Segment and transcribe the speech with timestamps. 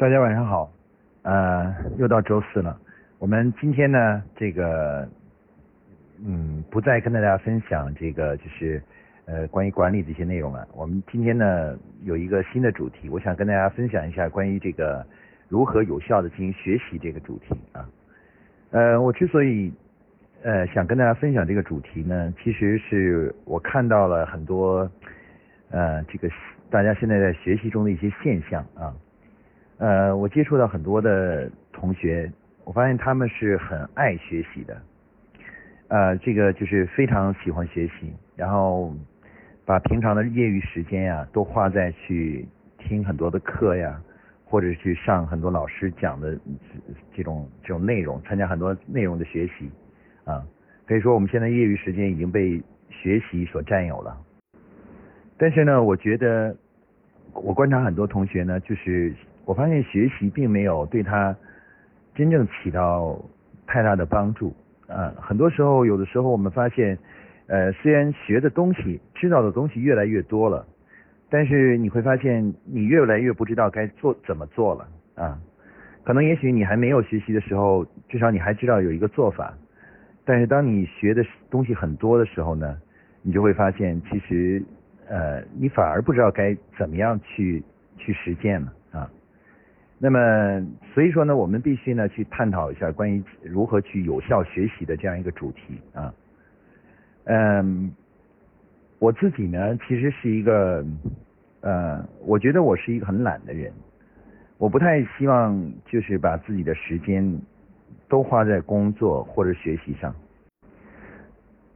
[0.00, 0.72] 大家晚上好，
[1.24, 2.74] 呃，又到周四了。
[3.18, 5.06] 我们今天呢，这个，
[6.24, 8.82] 嗯，不再跟大家分享这个就是
[9.26, 10.66] 呃关于管理的一些内容了。
[10.74, 15.04] 我们今天呢有一个新的主题，我想跟大家分享一下关于这个
[15.50, 17.86] 如何有效的进行学习这个主题啊。
[18.70, 19.70] 呃，我之所以
[20.42, 24.90] 呃想跟大家分享这个主题呢，其实是我看到了很多
[25.68, 26.30] 呃这个
[26.70, 28.96] 大家现在在学习中的一些现象啊。
[29.80, 32.30] 呃，我接触到很多的同学，
[32.64, 34.76] 我发现他们是很爱学习的，
[35.88, 38.94] 呃，这个就是非常喜欢学习，然后
[39.64, 43.98] 把平常的业余时间呀，都花在去听很多的课呀，
[44.44, 46.38] 或者去上很多老师讲的
[47.16, 49.70] 这种这种内容，参加很多内容的学习
[50.26, 50.44] 啊，
[50.86, 54.14] 可以说我们现在业余时间已经被学习所占有了。
[55.38, 56.54] 但是呢，我觉得
[57.32, 59.14] 我观察很多同学呢，就是。
[59.50, 61.36] 我发现学习并没有对他
[62.14, 63.20] 真正起到
[63.66, 64.54] 太大的帮助
[64.86, 65.12] 啊！
[65.20, 66.96] 很多时候，有的时候我们发现，
[67.48, 70.64] 呃，虽然学的东西、知道的东西越来越多了，
[71.28, 75.36] 但是你会发现你越来越不知道该做怎么做了啊！
[76.04, 79.52] 可能也许你还没有学习的时候，至少你还知道有一个做法，
[80.24, 82.78] 但是当你学的东西很多的时候呢，
[83.22, 84.62] 你就会发现其实
[85.08, 87.60] 呃，你反而不知道该怎么样去
[87.98, 88.72] 去实践了！
[90.02, 90.18] 那么，
[90.94, 96.10] 所以说呢，我们必须呢去探讨一下关于如何去有效学习的这样一个主题啊。
[97.24, 97.92] 嗯，
[98.98, 100.82] 我自己呢，其实是一个，
[101.60, 103.70] 呃，我觉得我是一个很懒的人，
[104.56, 107.38] 我不太希望就是把自己的时间
[108.08, 110.14] 都花在工作或者学习上。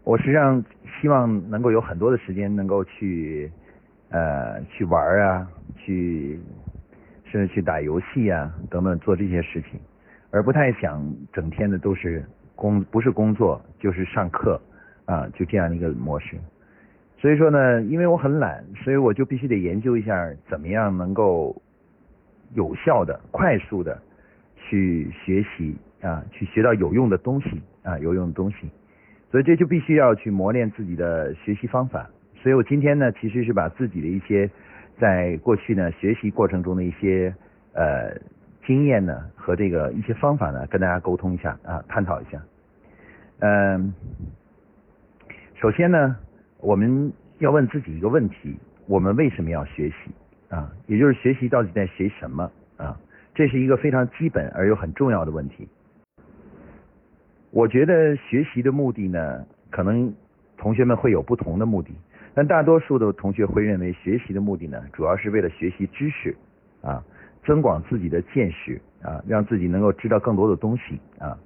[0.03, 0.64] 我实际上
[0.98, 3.53] 希望能够有很多的时间能够去，
[4.09, 6.41] 呃，去玩啊，去。
[7.34, 9.80] 甚至去打游戏啊，等等做这些事情，
[10.30, 14.62] 而不太想整天的都是工，不是工作就是上课
[15.04, 16.36] 啊，就这样的一个模式。
[17.19, 21.60] 所以说呢，因为我很懒，所以我就必须得研究一下怎么样能够
[22.53, 24.00] 有效的、快速的
[24.54, 28.70] 去学习啊，去学到有用的东西啊，有用的东西。
[29.32, 32.09] 所以这就必须要去磨练自己的学习方法。
[32.36, 34.48] 所以我今天呢，其实是把自己的一些。
[34.99, 37.34] 在过去呢，学习过程中的一些
[37.72, 38.16] 呃
[38.66, 42.41] 经验呢和这个一些方法呢，跟大家沟通一下啊，探讨一下。
[43.41, 43.93] 嗯，
[45.54, 46.16] 首先呢，
[46.59, 48.56] 我们要问自己一个问题：
[48.87, 49.94] 我们为什么要学习
[50.49, 50.71] 啊？
[50.87, 52.97] 也就是学习到底在学什么啊？
[53.34, 55.69] 这是一个非常基本而又很重要的问题。
[57.50, 60.15] 我觉得学习的目的呢，可能
[60.56, 61.93] 同学们会有不同的目的。
[62.37, 66.34] 但大多数的同学会认为，学习的目的呢，主要是为了学习知识，
[66.83, 67.00] 啊，
[67.45, 71.39] 增广自己的见识，啊，让自己能够知道更多的东西，啊，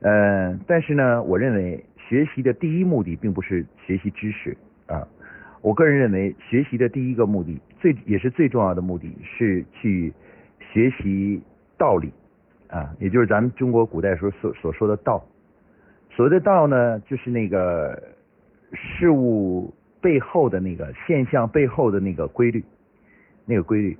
[0.00, 5.06] 呃，但是呢，我认为学习的第一目的并不是学习知识，啊，
[5.60, 10.10] 我个人认为，学习的第一个目的，最也是最重要的目的是去
[10.72, 11.42] 学习
[11.76, 12.10] 道理，
[12.68, 15.22] 啊，也就是咱们中国古代时候所所说的道，
[16.10, 18.02] 所谓的道呢，就是那个
[18.72, 19.74] 事物。
[20.00, 22.64] 背后的那个现象背后的那个规律，
[23.44, 23.96] 那个规律，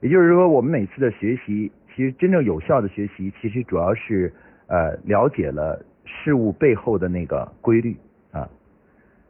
[0.00, 4.32] 也就是说，我们每次的学习，其实真正有效的学习，其实主要是
[4.66, 7.96] 呃了解了事物背后的那个规律
[8.30, 8.48] 啊。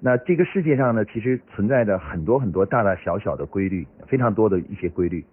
[0.00, 5.24] 那这个世界上呢，其实存在着很多很多大大小小的规律，非常多的一些规律。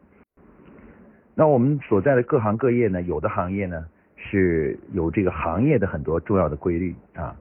[1.34, 3.86] 那我们所在的各行各业呢，有的行业呢
[4.16, 7.36] 是有这个行业的很多重要的规律啊。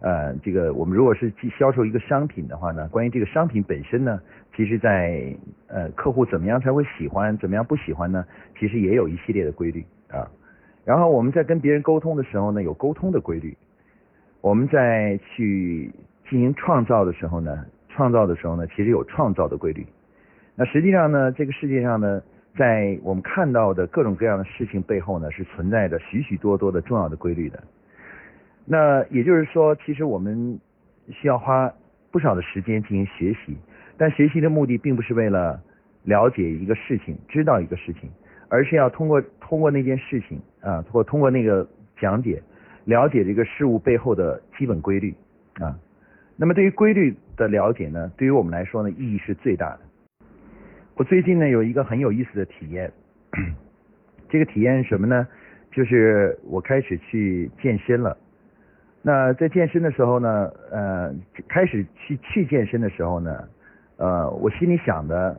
[0.00, 4.20] 呃，这个我们如果是去销售一个商品的话呢，关于这个商品本身呢，
[4.54, 5.34] 其实在
[5.68, 8.24] 呃客户怎么样才会喜欢，怎么样不喜欢呢？
[8.58, 10.28] 其实也有一系列的规律啊。
[10.84, 13.56] 然后我们在跟别人沟通的时候呢，有沟通的规律；
[14.42, 15.90] 我们在去
[16.28, 19.86] 进行创造的时候呢，创造的时候呢，其实有创造的规律。
[20.54, 22.22] 那实际上呢，这个世界上呢，
[22.58, 27.62] 在我们看到的各种各样的事情背后呢，是存在着许许多多的重要的规律的。
[28.66, 30.58] 那也就是说，其实我们
[31.10, 31.70] 需要花
[32.10, 33.56] 不少的时间进行学习，
[33.98, 35.60] 但学习的目的并不是为了
[36.04, 38.10] 了解一个事情、知道一个事情，
[38.48, 41.68] 而是要通过通过那件事情啊，或通过那个
[42.00, 42.42] 讲解，
[42.86, 45.14] 了解这个事物背后的基本规律
[45.54, 45.78] 啊。
[46.36, 49.80] 那么对于规律的了解呢，对于我们来说呢，意义是最大的。
[50.96, 52.90] 我最近呢有一个很有意思的体验，
[54.30, 55.26] 这个体验是什么呢？
[55.70, 58.16] 就是我开始去健身了。
[59.06, 61.14] 那在健身的时候呢，呃，
[61.46, 63.46] 开始去去健身的时候呢，
[63.98, 65.38] 呃，我心里想的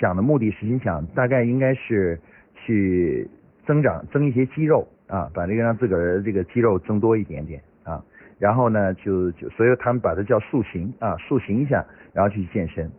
[0.00, 2.18] 想的目的，实际想大概应该是
[2.56, 3.30] 去
[3.64, 8.02] 增长增一些肌肉啊，把这个让自个儿这个肌肉增多一点点啊，
[8.36, 12.90] 然后呢就就所以他们把它叫塑形啊，塑形一下，然后去健身。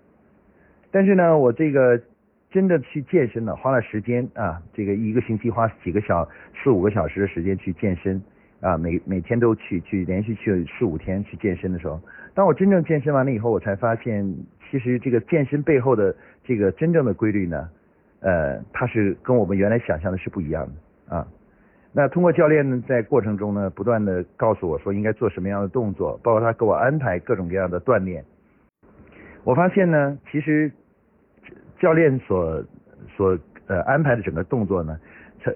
[0.91, 2.01] 但是呢，我这个
[2.49, 6.25] 真的去健身呢，花了时间啊，这个一个星期花几个小
[6.63, 8.23] 四五个小时的时间去健身
[8.61, 11.99] 啊，每每天都去去连续去四五天去健身的时候，
[12.33, 14.35] 当我真正健身完了以后，我才发现
[14.69, 16.13] 其实这个健身背后的
[16.43, 17.69] 这个真正的规律呢，
[18.19, 21.25] 呃，它是跟我们原来想象的是不一样的啊。
[21.93, 28.23] 那通过教练呢，在过程中呢，不断的告诉我说应该做什么样的动作，包括他给我安排各种各样的锻炼。
[29.45, 30.69] 我发现呢，其实
[31.79, 32.63] 教练所
[33.15, 34.99] 所呃安排的整个动作呢，
[35.41, 35.55] 阐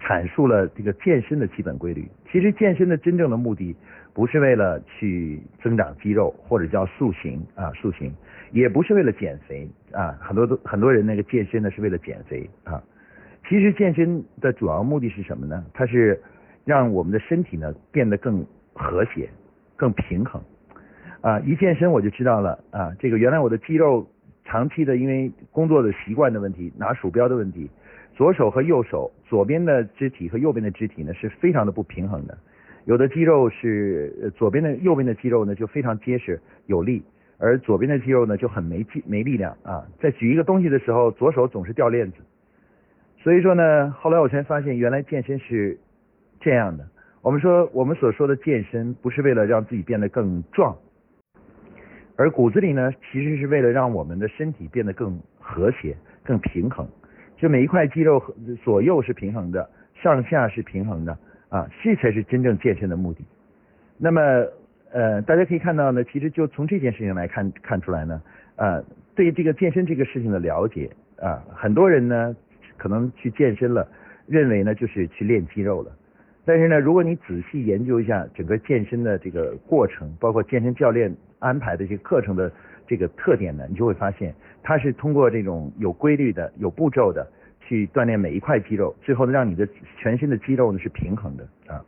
[0.00, 2.06] 阐述了这个健身的基本规律。
[2.30, 3.74] 其实健身的真正的目的，
[4.14, 8.12] 不是为了去增长肌肉或者叫塑形啊塑形，
[8.52, 10.16] 也不是为了减肥啊。
[10.20, 12.82] 很多很多人那个健身呢是为了减肥啊。
[13.48, 15.64] 其实健身的主要目的是什么呢？
[15.74, 16.20] 它是
[16.64, 19.28] 让我们的身体呢变得更和谐、
[19.76, 20.40] 更平衡。
[21.22, 24.06] 啊，一健身我就知道了啊，这个原来我的肌肉
[24.44, 27.68] 长期的因为工作的习惯的问题，拿鼠标的问题，
[28.14, 32.36] 左手和右手左边的肢体和右边的肢体呢是非常的不平衡的，
[32.84, 37.00] 有的肌肉是左边的右边的肌肉呢就非常结实有力，
[37.38, 42.16] 而左边的肌肉呢就很没劲没力量啊，在举一个东西的时候，左手总是掉链子，
[43.22, 45.78] 所以说呢，后来我才发现原来健身是
[46.40, 46.84] 这样的，
[47.22, 50.76] 我们说我们所说的健身不是为了让自己变得更壮。
[52.16, 56.84] 而骨子里呢，其实是为了让我们的身体变得更和谐、更平衡。
[57.40, 58.22] 就每一块肌肉
[58.62, 61.16] 左右是平衡的，上下是平衡的
[61.48, 63.24] 啊，这才是真正健身的目的。
[63.96, 64.20] 那么
[64.92, 68.20] 呃，大家可以看到呢，其实就从这件事情来看看出来呢，
[68.56, 68.84] 呃，
[69.14, 72.36] 对这个健身这个事情的了解啊，很多人呢
[72.76, 73.88] 可能去健身了，
[74.26, 75.90] 认为呢就是去练肌肉了。
[76.44, 81.10] 但是呢，如果你仔细研究一下整个健身的这个过程，包括健身教练。
[81.40, 82.52] 安排的一些课程的
[82.86, 87.26] 这个特点呢，你就会发现，它是通过这种有规律的、有步骤的
[87.60, 89.66] 去锻炼每一块肌肉，最后呢，让你的
[89.96, 91.84] 全身的肌肉呢是平衡的啊。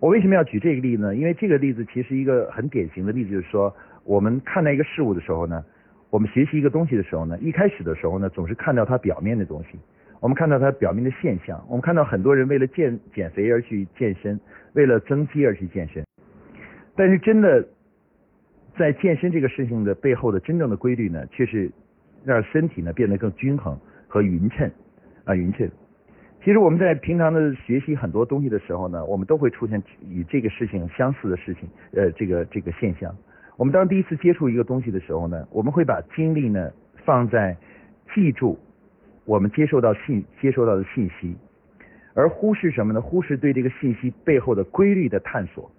[0.00, 1.16] 我为什么要举这个例子呢？
[1.16, 3.74] 因为这个例子其实一个很典型的例子，就是说，
[4.04, 5.64] 我们看待一个事物的时候呢，
[6.10, 9.78] 我们学习一个东西的时候呢，一开始的时候呢，总是看到它表面的东西，
[10.20, 14.38] 我们看到它表面的现象，我们看到很多人为了健减肥而去健身，
[14.74, 16.04] 为了增肌而去健身，
[16.96, 17.66] 但是真的。
[18.78, 21.68] 在健身这个事情的背后的真正的规律呢，却是
[22.24, 24.70] 让身体呢变得更均衡和匀称
[25.24, 25.68] 啊匀称。
[26.44, 33.14] 其实我们在平常的学习很多东西的时候呢，我们都会出现与这个事情相似的事情，呃，这个这个现象。
[33.56, 36.70] 我们当第一次接触一个东西的时候呢，我们会把精力呢
[37.04, 37.56] 放在
[38.14, 38.56] 记住
[39.24, 41.36] 我们接受到信接收到的信息，
[42.14, 43.00] 而忽视什么呢？
[43.00, 45.70] 忽视对这个信息背后的规律的探索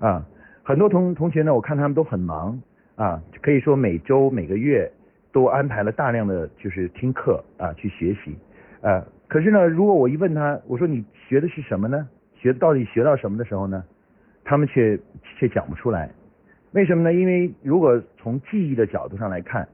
[0.00, 0.26] 啊。
[0.64, 2.60] 很多同同学呢，我看他们都很忙
[2.96, 4.90] 啊，可以说每周每个月
[5.36, 8.34] 都安排了大量的就是听课啊去学习
[8.80, 9.04] 啊。
[9.28, 12.08] 可是呢，如果我一问他，我说你学的是什么呢？
[12.34, 13.84] 学到底学到什么的时候呢？
[14.44, 14.98] 他们却
[15.38, 16.10] 却讲不出来。
[16.72, 17.12] 为什么呢？
[17.12, 19.68] 因为如果从记忆的角度上来看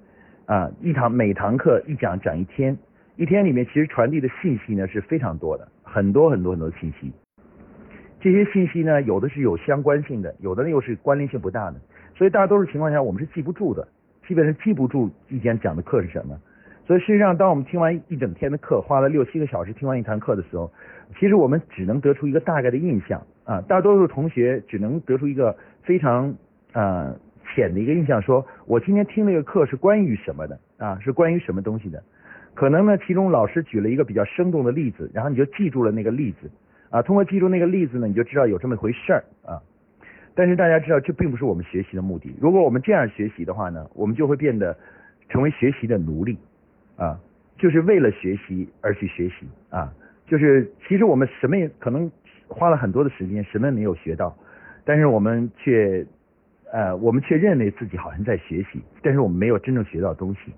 [0.47, 2.77] 啊，一堂每堂课一讲讲一天，
[3.15, 7.13] 一天里面其实传递的信息呢是非常多的，很多很多很多信息。
[8.21, 11.77] 这些信息呢，有的是有相关性的，有的又是关联性不大的，
[12.17, 13.87] 所以大多数情况下我们是记不住的，
[14.27, 16.39] 基本上记不住一天讲的课是什么。
[16.85, 20.71] 所以实际上，当我们听完一整天的课，花了六七个小时听完一堂课的时候，
[21.19, 23.61] 其实我们只能得出一个大概的印象啊。
[23.63, 26.35] 大多数同学只能得出一个非常
[26.73, 27.15] 啊
[27.55, 32.03] 浅的一个印象，说我今天听那个课是关于什么的啊，是关于什么东西的。
[32.55, 36.51] 可能呢，其中老师举了一个比较生动的例子，然后你就记住了那个例子。
[36.91, 39.63] 啊，通过记住那个例子呢，你就知道有这么回事儿啊。
[40.35, 42.35] 但是大家知道，这并不是我们学习的目的。
[42.41, 44.77] 如果我们这样学习的话呢，我们就会变得
[45.29, 46.39] 成为学习的奴隶
[46.97, 47.19] 啊，
[47.59, 49.93] 就是为了学习而去学习啊。
[50.27, 52.11] 就是其实我们什么也可能
[52.49, 54.35] 花了很多的时间，什么也没有学到，
[54.85, 56.07] 但是我们却
[56.73, 60.53] 呃，我们却认为自己好像在学习，但是我们没有真正学到东西。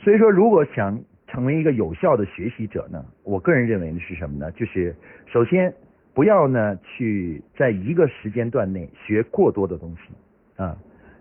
[0.00, 4.50] 所以说，如果想成为一个有效的学习者呢，我个人认为呢是什么呢？
[4.52, 4.94] 就是
[5.26, 5.70] 首先
[6.14, 10.76] 不要呢去在一个时间段内学过多的东西啊，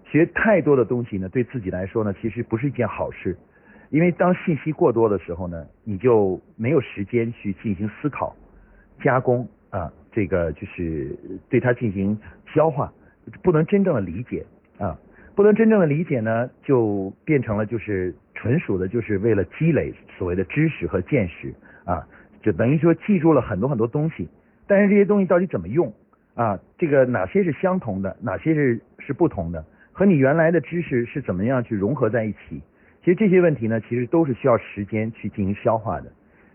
[0.06, 3.36] 学太多的东西呢对自己来说呢其实不是一件好事，
[3.90, 8.36] 因为当信息过多的时候呢，你就没有时间去进行思考、
[9.02, 11.18] 加工啊，这个就是
[11.50, 12.18] 对它进行
[12.54, 12.94] 消化，
[13.42, 14.46] 不能真正的理解
[14.78, 14.98] 啊，
[15.36, 18.16] 不能真正的理解呢，就变成了就是。
[18.36, 21.54] 纯属的就是为了积累所谓的知识和见识
[21.86, 22.06] 啊，
[22.42, 24.28] 就等于说记住了很多很多东西，
[24.67, 25.93] 但是这些东西到底怎么用
[26.36, 26.60] 啊？
[26.77, 29.63] 这个哪些是相同的，哪些是是不同的？
[29.91, 32.62] 和你原来的知识是怎么样去融合在一起？
[33.03, 36.12] 其实这些问题呢，其实都是需要时间去进行消化的。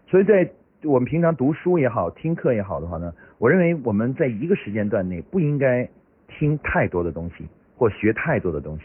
[0.07, 0.51] 所以在
[0.83, 5.89] 我们平常读书也好，听课也好的话呢，我认为我们在一个时间段内不应该
[6.27, 7.47] 听太多的东西
[7.77, 8.85] 或学太多的东西。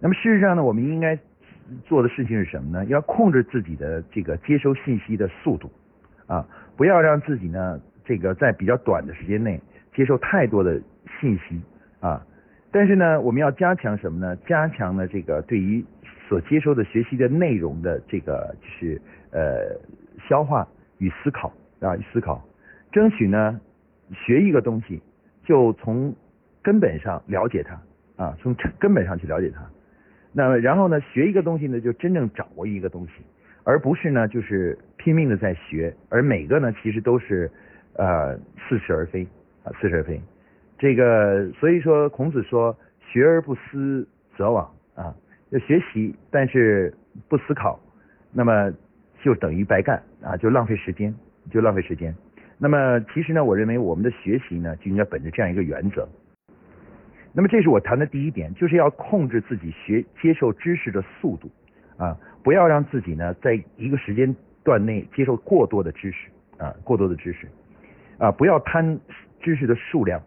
[0.00, 1.18] 那么事实上呢，我们应该
[1.84, 2.84] 做的事情是什么呢？
[2.86, 5.70] 要控制自己的这个接收信息的速度
[6.26, 6.46] 啊，
[6.76, 9.60] 不要让自己呢这个在比较短的时间内
[9.94, 10.80] 接受太多的
[11.20, 11.60] 信息
[12.00, 12.24] 啊。
[12.70, 14.36] 但是呢，我们要加强什么呢？
[14.46, 15.82] 加强呢这个对于
[16.28, 19.78] 所接收的学习的内容的这个就是呃
[20.28, 20.68] 消化
[20.98, 22.44] 与思考啊思考，
[22.92, 23.58] 争取呢
[24.12, 25.00] 学一个东西
[25.44, 26.14] 就从
[26.62, 27.80] 根本上了解它
[28.22, 29.62] 啊，从根本上去了解它。
[30.32, 33.12] 那么然后呢学一个东西呢就真正掌握一个东西，
[33.66, 37.50] 而不是呢就是拼命的在学，而每个呢其实都是
[37.94, 39.26] 呃似是而非
[39.64, 40.20] 啊似是而非。
[40.78, 44.06] 这个所以说孔子说学而不思
[44.36, 45.12] 则罔啊，
[45.50, 46.94] 要学习但是
[47.28, 47.80] 不思考，
[48.32, 48.72] 那么
[49.20, 51.12] 就等于白干啊，就浪费时间，
[51.50, 52.14] 就浪费时间。
[52.58, 56.08] 那么其实呢，我认为我们的学习呢就应该本着这样一个原则。
[57.32, 61.50] 那么这是我谈的第一点，就是要控制自己学接受知识的速度
[61.96, 67.48] 啊，不要让自己呢在一个时间段内接受过多的知识啊，过多的知识
[68.18, 69.00] 啊，不要贪
[69.40, 70.22] 知识的数量。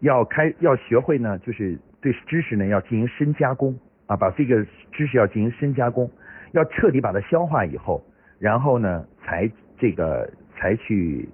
[0.00, 3.74] 要开要学会呢，就是对知识呢要进行深加工
[4.06, 4.62] 啊，把这个
[4.92, 6.10] 知识要进行深加工，
[6.50, 8.04] 要彻底把它消化以后，
[8.38, 11.26] 然后呢才这个才去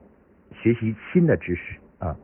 [0.53, 2.17] 学习新的知识啊。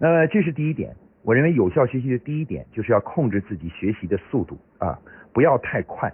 [0.00, 0.92] 那么这是第一点，
[1.22, 4.98] 我认为有效学习的第一点就是要控制自己学习的速度啊，
[5.32, 6.12] 不要太快。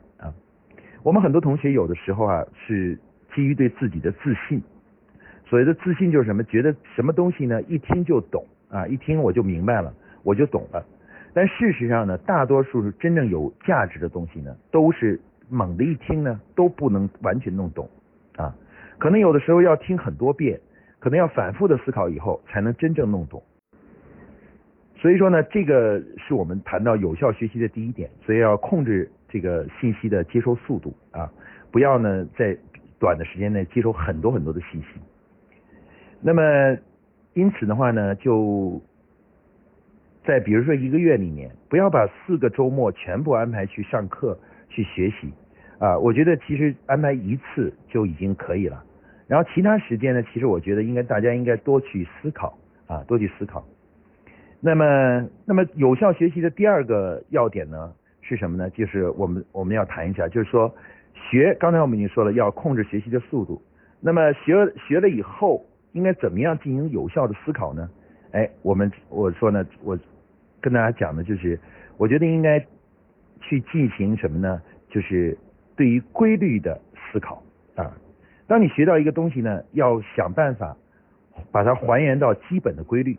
[1.05, 2.99] 我们很多同学有的时候啊是
[3.35, 4.61] 基于对自己的自信，
[5.45, 6.43] 所谓的自信就是什么？
[6.45, 8.45] 觉得什么东西呢一听就懂。
[8.71, 9.95] 啊，一听我就明白了，
[10.25, 10.85] 我就懂了。
[11.33, 17.89] 但事实上呢，大多数是真正有价值的东西呢，都是猛的一听呢，都不能完全弄懂
[18.37, 18.53] 啊。
[18.99, 20.59] 可能有的时候要听很多遍，
[20.99, 23.41] 可能要反复的思考以后，才能真正弄懂。
[24.97, 31.31] 所以说呢，这个是我们谈到有效学习的第一点，所以要控制这个信息的接收速度啊，
[31.71, 32.57] 不要呢在
[32.99, 34.87] 短的时间内接收很多很多的信息。
[36.23, 36.43] 那么。
[37.37, 38.81] 因此的话呢，就
[40.25, 44.39] 在比如说一个月里面，不要把四个周末全部安排去上课
[44.69, 45.33] 去学习
[45.81, 45.99] 啊。
[45.99, 48.85] 我觉得其实安排一次就已经可以了。
[49.27, 53.67] 然后其他时间呢，其实我觉得应该大家应该多去思考啊，多去思考。
[54.61, 57.93] 那么，那么有效学习的第二个要点呢
[58.25, 58.69] 是什么呢？
[58.71, 60.75] 就是我们我们要谈一下，就是说
[61.13, 63.63] 学，刚才我们已经说了，要控制学习的速度。
[64.01, 64.55] 那么学
[64.89, 65.65] 学了以后。
[65.95, 67.89] 应该怎么样进行有效的思考呢？
[68.33, 69.97] 哎，我们我说呢，我
[70.61, 71.57] 跟大家讲的就是，
[71.97, 72.59] 我觉得应该
[73.41, 74.61] 去进行什么呢？
[74.91, 75.39] 就是
[75.77, 77.41] 对于规律的思考
[77.77, 77.97] 啊。
[78.49, 80.77] 当你学到一个东西呢，要想办法
[81.53, 83.17] 把它还原到基本的规律。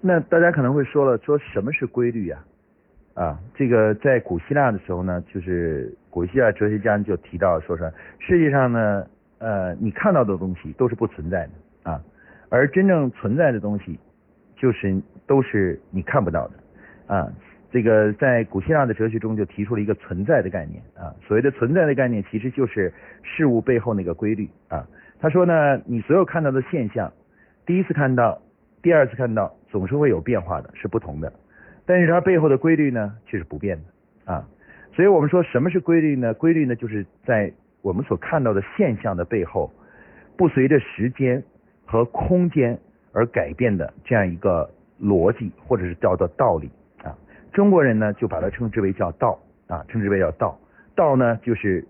[0.00, 2.42] 那大家可能会说了，说什么是规律呀？
[3.20, 9.04] 啊，这个在古希腊的时候呢，就是古希腊哲学家就提到说说，世界上呢。
[9.42, 11.98] 呃，你看到的东西都是不存在的啊，
[12.50, 13.98] 而真正存在的东西，
[14.54, 17.26] 就是都是你看不到的啊。
[17.72, 21.08] 这个在古希腊的哲学中就提出了一个存在的概念啊。
[21.26, 24.86] 所谓的存在的概念，其实就是事物背后那个规律啊。
[25.18, 27.10] 他说呢，你所有看到的现象，
[27.64, 28.38] 第一次看到，
[28.82, 31.32] 第二次看到，总是会有变化的，是不同的。
[31.90, 34.46] 但是它背后的规律呢，却是不变的啊。
[34.94, 36.32] 所以我们说什么是规律呢？
[36.34, 39.72] 规律呢，就是在我们所看到的现象的背后，
[40.36, 41.42] 不随着时间
[41.84, 42.78] 和空间
[43.12, 44.70] 而改变的这样一个
[45.02, 46.70] 逻辑，或者是叫做道理
[47.02, 47.12] 啊。
[47.52, 50.56] 中国人呢就把它称之为叫道啊，称之为叫道。
[50.94, 51.84] 道呢就是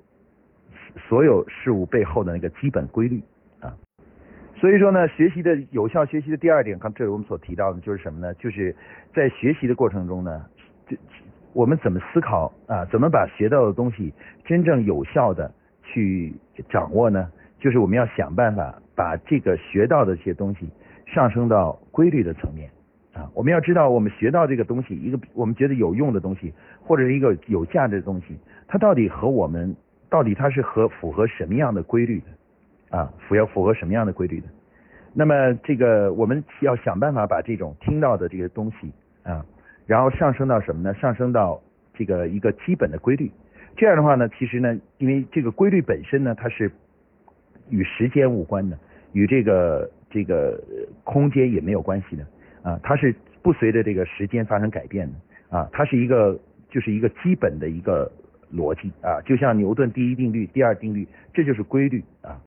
[0.96, 3.22] 所有事物背后的那个基本规律。
[4.60, 8.34] 所以说呢，学习的有效学习的第二点，刚这是我们所提到的，就是什么呢？
[8.34, 8.76] 就是
[9.14, 10.44] 在学习的过程中呢，
[10.86, 10.94] 这
[11.54, 12.84] 我们怎么思考啊？
[12.92, 14.12] 怎么把学到的东西
[14.44, 15.50] 真正有效的？
[15.82, 16.32] 去
[16.68, 20.68] 掌握呢，就是我们要想办法把这个学到的这些东西
[21.04, 22.70] 上升到规律的层面
[23.12, 23.28] 啊。
[23.34, 28.38] 我们要知道，我们学到这个东西，一个我们觉得有用的东西，或者是一个有价值的东西，
[28.68, 29.74] 它到底和我们
[30.08, 32.26] 到底它是和符合什么样的规律的
[32.90, 33.10] 啊？
[33.26, 34.46] 符要符合什么样的规律的？
[35.12, 38.92] 那么这个我们要想办法把这种听到的这些东西
[39.24, 39.44] 啊，
[39.86, 40.94] 然后上升到什么呢？
[40.94, 41.60] 上升到
[41.94, 43.28] 这个一个基本的规律。
[43.76, 46.70] 这样的话呢，其实呢，因为这个规律本身呢，它是
[47.70, 48.78] 与时间无关的，
[49.12, 50.62] 与这个这个
[51.02, 52.24] 空间也没有关系的
[52.62, 58.10] 啊，它是不随着这个时间发生改变的啊，它是一个就是一个基本的一个
[58.54, 62.40] 逻辑啊，就像牛顿第一定律、第二定律，这就是规律啊。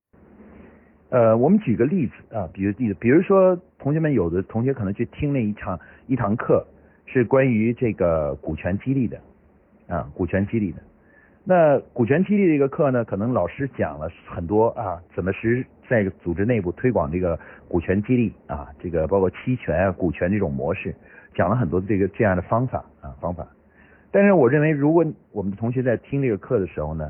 [1.14, 5.78] 呃，我们举个例子啊，比如例子，比如说同学们有的同学可能去听那一场
[6.08, 6.66] 一堂课，
[7.06, 9.16] 是关于这个股权激励的
[9.86, 10.78] 啊，股权激励的。
[11.44, 20.92] 那股权激励这个课呢，可能老师讲了很多啊，怎么是在组织内部推广这个股权激励啊，这个包括期权啊、股权这种模式，
[21.32, 23.46] 讲了很多这个这样的方法啊方法。
[24.10, 27.08] 但是我认为，如果我们的同学在听这个课的时候呢，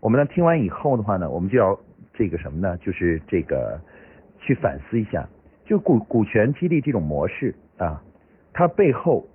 [0.00, 1.78] 我们呢听完以后的话呢，我们就要
[2.16, 2.76] 这个什么呢？
[2.78, 3.80] 就是这个
[4.40, 5.28] 去反思一下，
[5.64, 8.02] 就股股权激励这种模式啊，
[8.52, 9.26] 它背后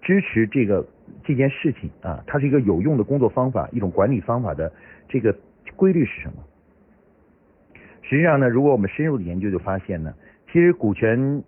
[0.00, 0.86] 支持这个。
[1.22, 4.72] 这件事情啊，它是一个有用的工作方法，一种管理方法的
[5.06, 5.36] 这个
[5.76, 6.42] 规律是什么？
[8.00, 10.14] 实际上呢，如果我们深入的研究，就发现呢，
[10.50, 11.42] 其实股权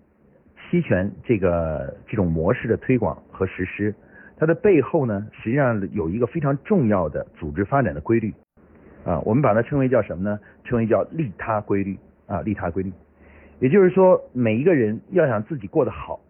[0.70, 3.94] 期权这个这种模式的推广和实施，
[4.36, 8.34] 它的背后呢，实际上有一个非常重要的组织发展的规律
[9.06, 10.38] 啊，我们把它称为叫什么呢？
[10.64, 11.96] 称为叫利他规律
[12.26, 12.92] 啊，利他规律。
[13.60, 16.20] 也就是说，每一个人要想自己过得好，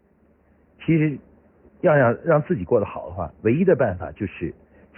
[0.84, 1.18] 其实。
[1.82, 4.52] 要想让自己过得好的话，唯一的办法就是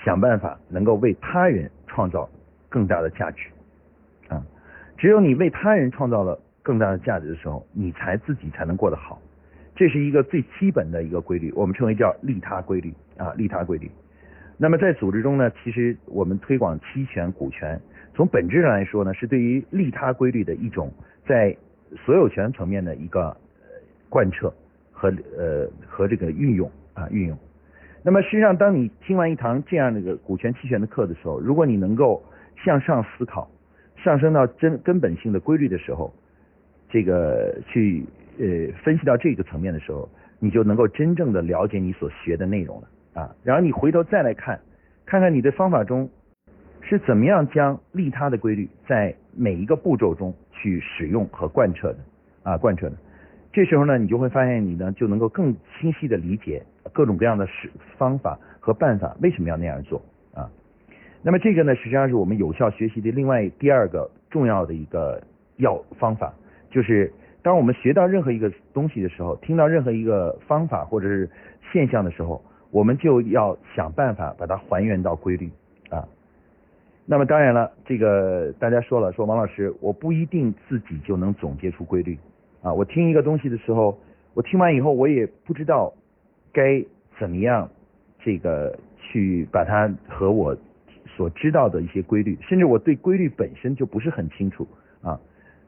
[0.04, 2.26] 想办法能够为他人创造
[2.68, 3.49] 更大的价值
[4.28, 4.40] 啊！
[4.97, 9.20] 只有你为他人创造了更大的价值的时候，你才自己才能过得好。
[9.75, 13.90] 这是一个最基本的一个规律，我们称为叫利他规律啊，利他规律。
[14.59, 17.81] 那么在组织中呢，其实我们推广期权、股权，
[18.15, 20.93] 从本质上来说呢，是对于利他规律的一种
[21.27, 21.57] 在
[22.05, 23.35] 所有权层面的一个
[24.11, 24.53] 贯彻。
[25.00, 27.38] 和呃和这个运用啊运用，
[28.03, 32.21] 那么实际上当你听完一堂这样的一个股权期权的课的时候，如果你能够
[32.65, 33.49] 向上思考，
[33.95, 36.12] 上升到真根本性的规律的时候，
[36.91, 38.04] 这个去
[38.41, 40.09] 呃分析到这个层面的时候，
[40.41, 43.35] 你就能够真正的了解你所学的内容了啊。
[43.43, 44.61] 然后你回头再来看，
[45.04, 46.09] 看看你的方法中
[46.81, 51.99] 是怎么样将利他的规律在每一个步骤中去使用和贯彻的
[52.43, 52.97] 啊贯彻的。
[53.52, 60.00] 这时候呢，你就会发现你呢就能够更清晰的理解各种各样的使方法和办法为什么要那样做
[60.35, 60.49] 啊。
[61.23, 65.21] 那么这个呢，实际上是我们有效学习的另外第二个重要的一个
[65.57, 66.33] 要方法，
[66.71, 71.28] 就是当我们学到任何一个东西的时候，听到任何一个方法或者是
[71.73, 75.50] 现象的时候，我们就要想办法把它还原到规律
[75.91, 76.07] 啊。
[77.07, 82.19] 那么当然了，这个大家说了，说王老师，我不一定自己就能总结出规律。
[82.61, 83.99] 啊，我听一个东西的时候，
[84.35, 85.93] 我听完以后，我也不知道
[86.52, 86.85] 该
[87.19, 87.71] 怎么样
[88.19, 90.57] 这个去把它和我
[91.07, 94.67] 所知道的一些规律，甚至我对规律本身就不是很清楚
[95.00, 95.19] 啊。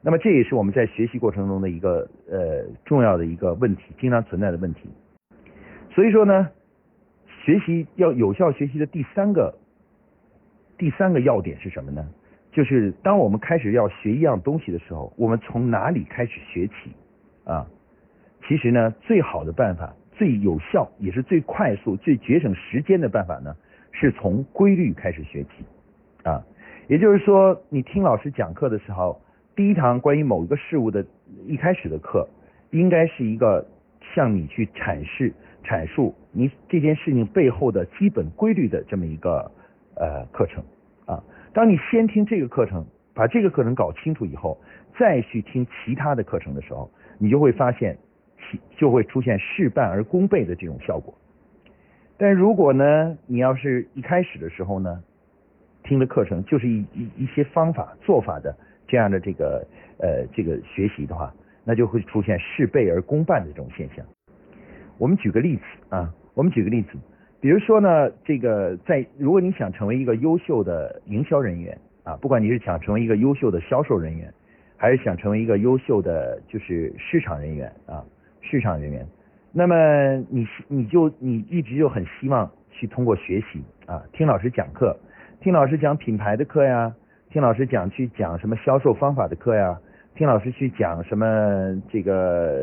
[0.01, 4.89] 那么这也是我们在学习过程中的一个呃重要的一个问题，经常存在的问题。
[5.95, 6.49] 所以说呢，
[7.43, 9.53] 学习要有效学习的第三个
[10.77, 12.07] 第三个要点是什么呢？
[12.51, 16.91] 就是当我们开始要学一样东西的时候，我们从哪里开始学起
[17.45, 17.65] 啊？
[18.47, 23.55] 其实呢，最好的办法、最有效也是最快速、最节省时间的办法呢，
[23.91, 25.49] 是从规律开始学起
[26.23, 26.43] 啊。
[26.87, 29.21] 也就是说，你听老师讲课的时候，
[29.55, 31.05] 第一堂关于某一个事物的
[31.47, 32.27] 一开始的课，
[32.71, 33.65] 应该是一个
[34.13, 35.31] 向你去阐释、
[35.63, 39.51] 阐述你这件事情背后的基本规律的这么一个
[39.95, 40.63] 呃课程
[41.05, 41.23] 啊。
[41.53, 44.57] 当你先听这个课程，把这个课程搞清楚以后，
[44.97, 47.97] 再去听其他的课程的时候，你就会发现，
[48.37, 51.13] 其就会出现事半而功倍的这种效果。
[52.17, 55.03] 但如果呢，你要是一开始的时候呢，
[55.83, 58.55] 听的课程就是一一一些方法做法的
[58.87, 59.65] 这样的这个
[59.99, 61.33] 呃这个学习的话，
[61.65, 64.05] 那就会出现事倍而功半的这种现象。
[65.01, 66.89] 我们举个例子啊，我们举个例子。
[67.39, 74.31] 比如说呢，这个在如果你想成为一个优秀的营销人员啊，不管你是想成为一个优秀的销售人员，
[74.77, 78.05] 还是想成为一个优秀的就是市场人员啊，
[78.41, 79.03] 市场人员，
[79.51, 84.95] 那么你你就你一直就很希望去通过学习啊，听老师讲课，
[85.39, 86.93] 听老师讲品牌的课呀，
[87.31, 89.79] 听老师讲去讲什么销售方法的课呀。
[90.13, 91.25] 听老师去讲什么
[91.89, 92.53] 这个，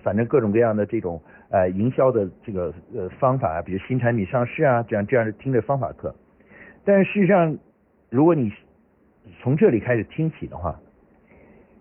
[0.00, 1.20] 反正各种各样的这种
[1.54, 6.12] 呃营销的这个呃方法啊，比如新产品上市啊，这样这样听的方法课。
[6.84, 7.56] 但事实上，
[8.10, 8.52] 如果你
[9.40, 10.80] 从这里开始听起的话，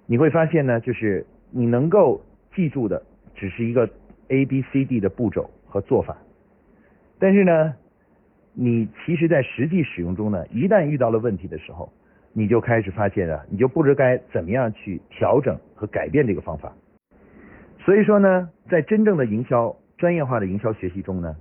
[0.06, 2.22] 你会发现呢，就是你能够
[2.56, 3.02] 记住的
[3.34, 3.90] 只是一个
[4.28, 6.16] A B C D 的步骤和做法。
[7.18, 7.74] 但是呢，
[8.54, 11.92] 你其实在实际使用中呢，一旦遇到了问题的时候，
[12.32, 16.72] 你就开始发现啊，你就不知该怎么样去调整和改变这个方法。
[17.86, 21.36] 所以说呢，在真正的营销专业化的营销学习中呢，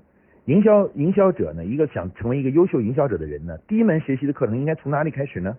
[0.46, 5.57] 营销营销者呢，一个想成为一个优秀营销者的人呢，第一门学习的课程应该从哪里开始呢？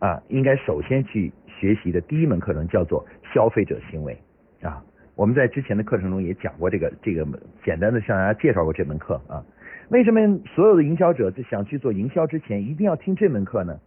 [0.00, 4.16] 啊，应该首先去学习的第一门课程叫做消费者行为
[4.60, 4.84] 啊。
[5.16, 7.26] 我们在之前的课程中也讲过这个这个
[7.64, 9.42] 简单的向大家介绍过这门课啊。
[9.88, 10.20] 为什么
[10.54, 13.80] 所有的营销者在想去做营销之前一定要听这门课呢？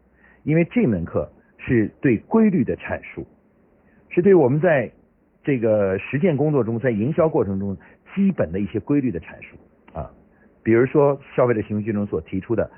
[0.43, 3.25] 因为这门课是对规律的阐述，
[4.09, 4.91] 是对我们在
[5.43, 7.77] 这个实践工作中，在营销过程中
[8.15, 9.57] 基本的一些规律的阐述
[9.93, 10.11] 啊。
[10.63, 12.69] 比如说消费者行为学中所提出的。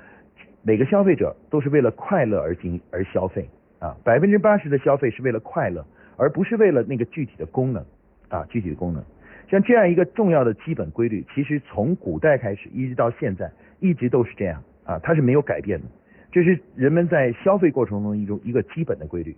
[0.66, 3.46] 每个消费者都是为了快乐而经而消费
[3.80, 5.84] 啊，百分之八十的消费是为了快乐，
[6.16, 7.84] 而不是为了那个具体的功能
[8.30, 9.04] 啊，具体的功能。
[9.50, 15.84] 像这样一个重要的基本规律，其实从古代开始一直到现在，一直都是这样啊，它是没有改变的。
[16.32, 19.36] 这是人们在消费过程中一种一个基本的规律。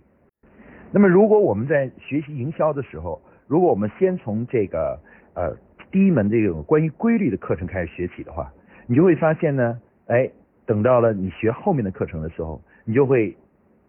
[0.91, 4.99] 那么，如果我们在学习营销的时候，如果我们先从这个
[5.33, 5.55] 呃
[5.91, 8.51] 第一门这种关于规律的课程开始学起的话，
[8.87, 10.29] 你就会发现呢，哎。
[10.67, 13.33] 等到了你学后面的课程的时候，你就会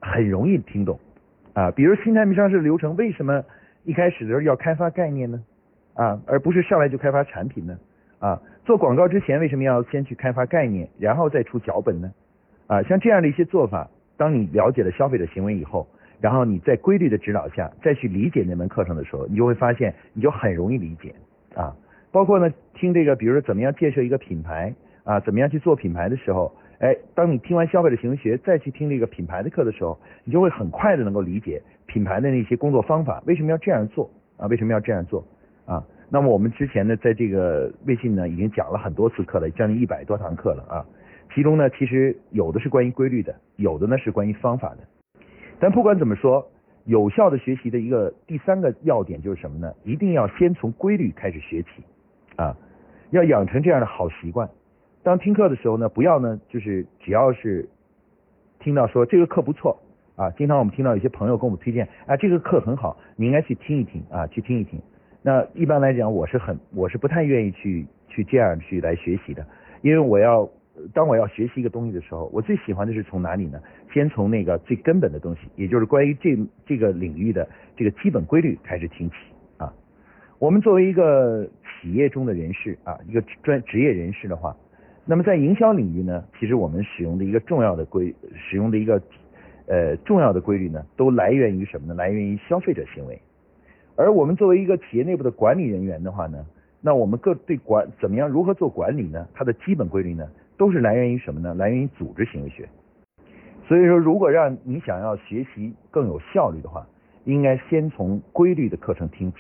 [0.01, 0.97] 很容易听懂
[1.53, 1.73] 啊。
[1.73, 3.43] 比如新产品上市流程，为什么
[3.83, 5.43] 一开始的时候要开发概念呢？
[5.95, 7.77] 啊，而不是上来就开发产品呢？
[8.21, 12.13] 啊，做广告之前为什么要先去开发概念，然后再出脚本呢？
[12.69, 15.85] 啊，像这样的一些做法，当你了解了消费者行为以后，
[16.21, 21.15] 然后你在规律的指导下再去理解那门课程的时候，你就会发现你就很容易理解
[21.55, 21.75] 啊。
[22.11, 26.53] 包括呢，听这个，比如说怎么样建设一个品牌啊，怎么样去做品牌的时候。
[26.81, 34.47] 哎，当你听完消费者行为学，再去听这个品牌的课的时候，你就会很快的能够理解品牌的那些工作方法，为什么要这样做啊？
[34.47, 35.27] 为什么要这样做
[35.67, 35.85] 啊？
[36.09, 40.87] 那么我们之前呢，在这个微信呢，已经讲了很多次课了，将近一百多堂课了啊。
[41.35, 44.79] 其中呢，其实有的是关于规律的，有的呢是关于方法的。
[45.61, 46.49] 但不管怎么说，
[46.85, 49.73] 有效的学习的一个第三个要点就是什么呢？
[49.85, 51.69] 一定要先从规律开始学起
[52.37, 52.57] 啊，
[53.11, 54.49] 要养成这样的好习惯。
[55.03, 57.69] 当听课的时候呢，不要呢，就是只要是
[58.59, 59.79] 听到说这个课不错
[60.17, 64.81] 啊，经常我们听到有些朋友跟我们推荐啊，这个课很好，你应该去听一听啊，去听一听。
[65.23, 69.45] 那一般来讲，我是很我是不太愿意去去这样去来学习的，
[69.83, 70.49] 因为我要
[70.93, 73.61] 当我要学习一个东西的时候，我最喜欢的是从哪里呢？
[73.93, 76.37] 先从那个最根本的东西，也就是关于这
[76.67, 79.17] 这个领域的这个基本规律开始听起
[79.57, 79.73] 啊。
[80.39, 81.49] 我们作为一个
[81.81, 84.57] 企业中的人士啊，一个专职业人士的话。
[85.11, 89.01] 那么在营销领域呢，其实我们使用的一个重要的规，使用的一个
[89.67, 91.95] 呃重要的规律呢，都来源于什么呢？
[91.95, 93.19] 来源于消费者行为。
[93.97, 96.45] 而我们作为一个企业内部的管理人员的话呢，
[96.83, 99.27] 那我们各对管怎么样如何做管理呢？
[99.33, 101.55] 它的基本规律呢，都是来源于什么呢？
[101.55, 102.69] 来源于组织行为学。
[103.67, 106.87] 所以说，如果让你想要学习更有效率的话，
[107.25, 109.39] 应该先从规律的课程听起，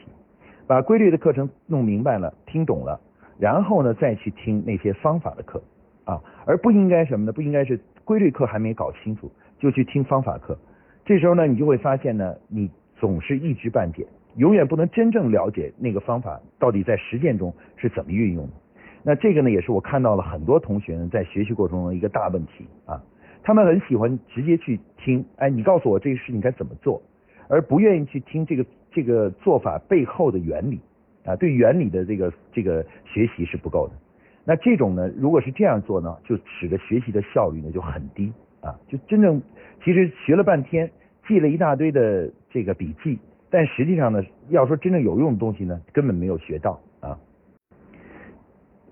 [0.67, 3.01] 把规律的课程弄明白了，听懂了。
[3.39, 5.63] 然后呢，再去听那些方法的课
[6.05, 7.33] 啊，而不应该什么呢？
[7.33, 10.59] 不应该是规律课还没搞清楚就去听方法课。
[11.05, 18.53] 这时候呢，你就会发现呢，你总是一知半解，永远不能真正了解那个方法到底在实践中是怎么运用的。
[19.09, 23.03] 那这个呢，也是我看到了很多同学呢在学习过程中一个大问题啊。
[23.43, 27.01] 他们很喜欢直接去听，哎，你告诉我这个事情该怎么做，
[27.49, 30.79] 而不愿意去听这个这个做法背后的原理。
[31.25, 33.95] 啊，对原理的这个这个学习是不够的。
[34.45, 38.79] 那这种呢，如果是这样做呢，就使得学习的效率呢就很低啊。
[38.89, 39.41] 就真正
[39.83, 40.91] 其实学了半天，
[41.27, 43.19] 记了一大堆的这个笔记，
[43.49, 46.79] 但实际上呢，要说真正有用的东西呢，根本没有学到。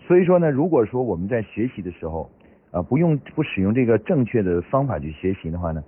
[0.06, 2.30] 所以说呢，如果说我们在学习的时候
[2.70, 5.82] 啊，不用不使用这个正确的方法去学习的话呢，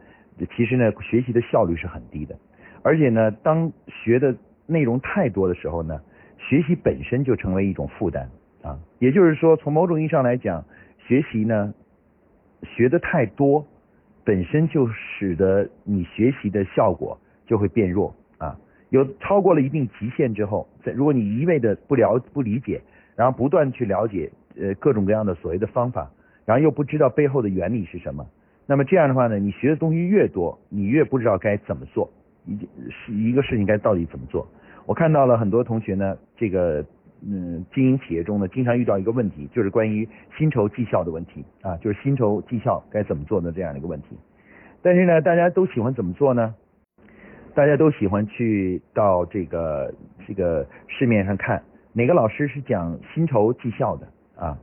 [0.57, 2.37] 其实呢，学习的效率是很低的。
[2.83, 4.35] 而且呢，当学的
[4.67, 6.01] 内容太多的时候呢，
[6.39, 8.29] 学习本身就成为一种负担
[8.63, 10.65] 啊，也就是说，从某种意义上来讲，
[11.07, 11.73] 学习呢
[12.63, 13.65] 学的太多，
[14.25, 18.57] 本身就使得你学习的效果就会变弱啊。
[18.91, 22.81] 有超过了一定极限之后，在如果你一味的不了不理解，
[23.19, 26.09] 然后不断去了解呃各种各样的所谓的方法，
[26.45, 28.25] 然后又不知道背后的原理是什么，
[28.65, 32.09] 那么这样的话呢，你学的东西越多，你越不知道该怎么做，
[32.47, 32.57] 一
[32.89, 34.47] 是一个事情该到底怎么做。
[34.87, 36.85] 我看到了很多同学呢，这个
[37.27, 44.17] 嗯，经营企业中呢，经常遇到一个问题，就是关于薪酬绩效的问题啊，就是薪酬绩效该怎么做的这样的一个问题。
[44.81, 46.55] 但是呢，大家都喜欢怎么做呢？
[47.55, 49.93] 大家都喜欢去到这个
[50.29, 51.61] 这个市面上看
[51.93, 54.57] 哪个老师是讲薪酬绩效的啊？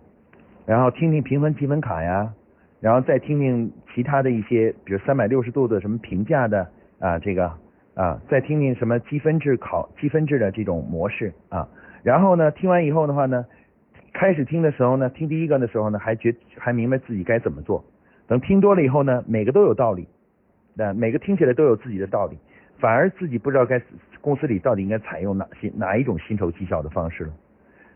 [0.65, 2.33] 然后听听评分积分卡呀，
[2.79, 6.67] 然后再听听其他的一些，比如三百六十度的什么评价的
[6.99, 7.51] 啊，这个
[7.93, 11.67] 啊，再听听什么积分制考积分制的这种模式啊，
[12.03, 13.45] 然后呢，听完以后的话呢，
[14.13, 17.83] 开始听的时候呢，听第一个的时候呢，还觉还明白自己该怎么做，
[18.27, 20.07] 等听多了以后呢，每个都有道理，
[20.73, 22.37] 那每个听起来都有自己的道理，
[22.79, 23.79] 反而自己不知道该
[24.25, 27.33] 公司里到底应该采用哪些哪一种薪酬绩效的方式了。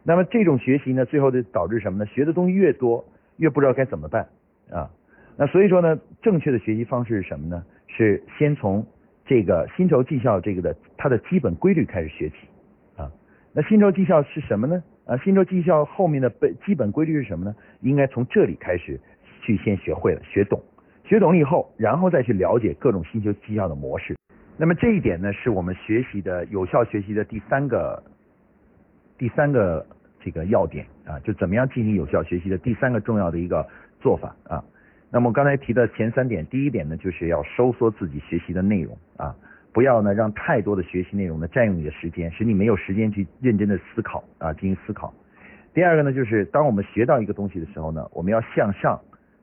[0.03, 2.05] 那么这种学习呢，最后就导致什么呢？
[2.05, 3.03] 学的东西越多，
[3.37, 4.27] 越不知道该怎么办
[4.69, 4.87] 啊。
[5.35, 7.65] 那所以说呢，正确的学习方式是什么呢？
[7.87, 8.85] 是先从
[9.25, 12.35] 这个薪酬绩效这个的它的基本规律开始学起
[12.95, 13.11] 啊。
[13.51, 14.83] 那薪酬绩效是什么呢？
[15.05, 17.55] 啊，薪酬绩效后面的本基本规律是什么呢？
[17.81, 19.01] 应该从这里开始
[19.41, 20.61] 去先学会了，学懂，
[21.03, 24.15] 学懂了以后，然后再去了解各种薪酬绩效的模式。
[24.59, 28.03] 那么这一点呢，是我们学习的有效学习的第三个。
[29.17, 29.85] 第三个
[30.21, 33.67] 这个要点啊，就怎么样进行有效学习的第三个重要的一个
[33.99, 34.63] 做法啊。
[35.11, 39.35] 那么刚才提的前三点，第一点呢，就是要收缩自己学习的内容啊，
[39.73, 45.13] 不要呢让太多的学习内容呢占用你的时间，使你没有时间去认真的思考啊，进行思考。
[45.73, 48.97] 第二个呢，就是当我们学到一个东西的时候呢，我们要向上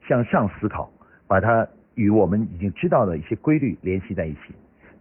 [0.08, 0.90] 向上思考，
[1.26, 4.54] 把它与我们已经知道的一些规律联系在一起，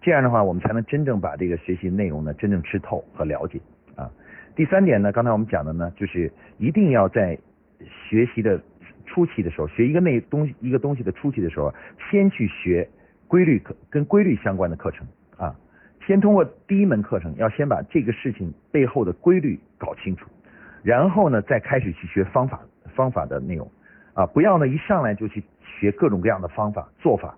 [0.05, 3.59] 这样的话，我们才能真正把这个学习内容呢真正吃透和了解
[3.95, 4.07] 啊。
[4.55, 7.35] 第三点呢，刚才我们讲的呢，就是一定要在
[7.79, 8.61] 学习的
[9.07, 11.73] 初期的时候，学一个内东一个东西的初期的时候，
[12.11, 12.87] 先去学
[13.27, 15.55] 规律课跟规律相关的课程啊，
[16.05, 20.29] 先通过第一门课程，要先把这个事情背后的规律搞清楚，
[20.83, 22.61] 然后呢，再开始去学方法
[22.93, 23.67] 方法的内容
[24.13, 27.35] 啊，不要呢一上来就去学各种各样的方法做法。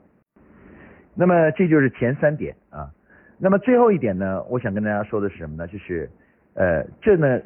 [1.17, 2.91] 那么这就是前三点啊，
[3.39, 5.67] 那么最后一点呢，我想跟大家说的是什么呢？
[5.67, 6.09] 就是。
[6.59, 7.39] 呃，这呢，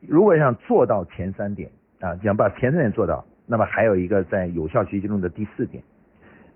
[0.00, 5.84] 如果想做到前三点啊，想把前三点做到，那么还有一个在有效学习中的第四点。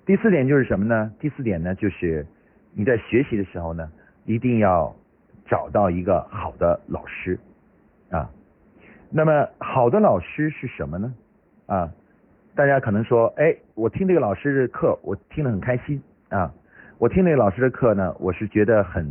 [0.07, 1.13] 第四点就是什么呢？
[1.21, 2.27] 第四点呢，就是
[2.73, 3.93] 你在学习的时候呢，
[4.25, 4.97] 一定要
[5.45, 7.39] 找到一个好的老师
[8.11, 8.31] 啊。
[9.11, 11.15] 那么好的老师是什么呢？
[11.67, 11.93] 啊，
[12.55, 16.53] 大家可能说，哎，我听这个老师的课，我听得很开心啊。
[16.99, 19.07] 我听那个老师的课呢，我是觉得很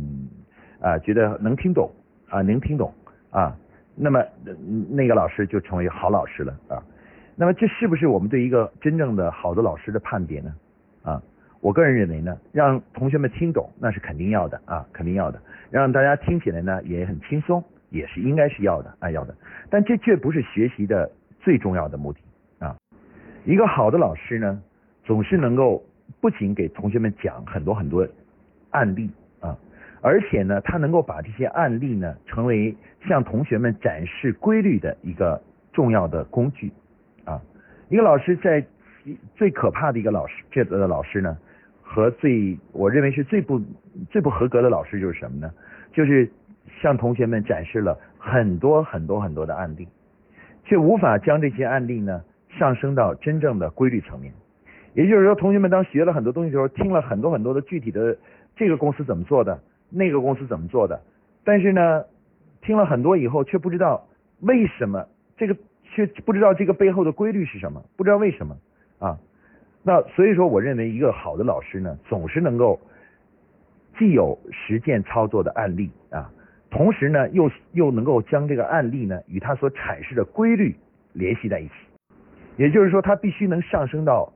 [0.80, 1.90] 啊，觉得能听懂。
[2.32, 2.90] 啊，能听懂
[3.28, 3.54] 啊，
[3.94, 4.24] 那么
[4.88, 6.82] 那个老师就成为好老师了啊。
[7.36, 10.54] 那么这是不是我们对一个真正的好的老师的判别呢？
[11.02, 11.22] 啊，
[11.60, 15.38] 我个人认为呢，让同学们听懂那是肯定要的啊，肯定要的。
[15.70, 19.36] 让大家听起来呢也很轻松，也是应该是要的啊，要的。
[19.68, 22.20] 但这却不是学习的最重要的目的
[22.60, 22.74] 啊。
[23.44, 24.62] 一个好的老师呢，
[25.04, 25.84] 总是能够
[26.20, 28.06] 不仅给同学们讲很多很多
[28.70, 29.56] 案例啊。
[30.00, 35.40] 而且呢，他能够把这些案例呢，成为向同学们展示规律的一个
[35.72, 36.72] 重要的工具
[37.24, 37.40] 啊。
[37.88, 38.64] 一个老师在
[39.36, 41.38] 最可怕的一个老师，这的老师呢，
[41.82, 43.60] 和最我认为是最不
[44.10, 45.52] 最不合格的老师就是什么呢？
[45.92, 46.28] 就是
[46.80, 49.86] 向同学们展示了很多很多很多的案例，
[50.64, 52.24] 却无法将这些案例呢
[52.58, 54.32] 上升到真正的规律层面。
[54.94, 58.16] 也就是说，同学们当学了很多东西的时候，听了很多很多的具体的
[58.54, 59.58] 这个公司怎么做的。
[59.94, 60.98] 那个公司怎么做的？
[61.44, 62.04] 但是呢，
[62.62, 64.06] 听了很多以后，却不知道
[64.40, 68.56] 为什么这个，却不知道这个背后的规律是什么，不知道为什么
[68.98, 69.18] 啊。
[69.82, 72.80] 那所以说，我认为一个好的老师呢，总是能够
[73.98, 76.30] 既有实践操作的案例啊，
[76.70, 80.74] 同时呢，又又能够将这个案例呢与他所阐释的规律
[81.12, 81.72] 联系在一起。
[82.56, 84.32] 也就是说，他必须能上升到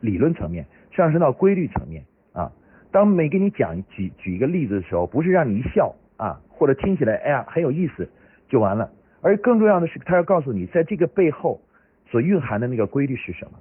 [0.00, 2.50] 理论层面，上升到规律层面啊。
[2.90, 8.08] 当每给你讲举举一个例子的时候，不是让你一笑啊，或者听起来哎呀很有意思
[8.48, 11.60] 就完了，而更重要的是，他要告诉你，在这个背后
[12.06, 13.58] 所蕴含的那个规律是什么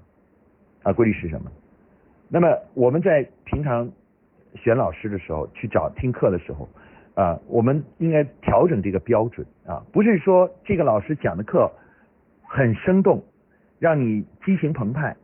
[0.84, 0.94] 啊？
[0.94, 1.52] 规律是什么？
[2.30, 3.92] 那么我们在平常
[4.56, 6.68] 选老师的时候，去找听课的时候
[7.16, 11.72] 啊，我们应该调整这个标准啊，不是说这个老师讲的课
[12.42, 13.24] 很生动，
[13.80, 15.16] 让你激情澎湃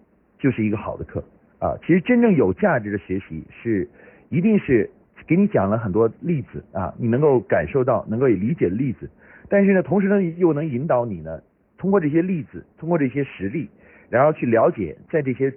[0.41, 1.23] 就是一个好的课。
[1.59, 3.87] 啊，其实真正有价值的学习是，
[4.29, 4.89] 一定是
[5.27, 9.07] 给你讲了很多例子啊，你能够感受到，能够理解的例子，
[9.47, 11.39] 但是呢，同时呢，又能引导你呢，
[11.77, 13.69] 通过这些例子，通过这些实例，
[14.09, 15.53] 然后去了解在这些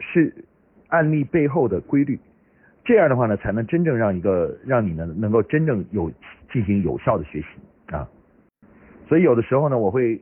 [0.00, 0.34] 是
[0.88, 2.18] 案例背后的规律，
[2.82, 6.10] 这样的话呢，才能真正让一个让你呢，能够真正有
[6.50, 7.46] 进行有效的学习
[7.94, 8.08] 啊。
[9.06, 10.18] 所以有的时候呢，我会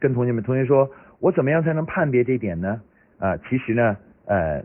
[0.00, 2.82] 跟同学们同学说，我怎么样才能判别这点呢？
[3.18, 3.96] 啊，其实呢。
[4.26, 4.64] 呃，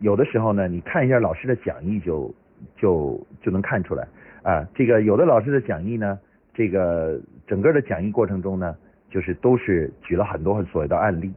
[0.00, 2.34] 有的时候呢，你看一下老师的讲义就
[2.76, 4.04] 就就能看出来
[4.42, 4.66] 啊。
[4.74, 6.18] 这个有的老师的讲义呢，
[6.52, 8.76] 这个整个的讲义过程中呢，
[9.08, 11.32] 就是都是举了很多很所谓的案例，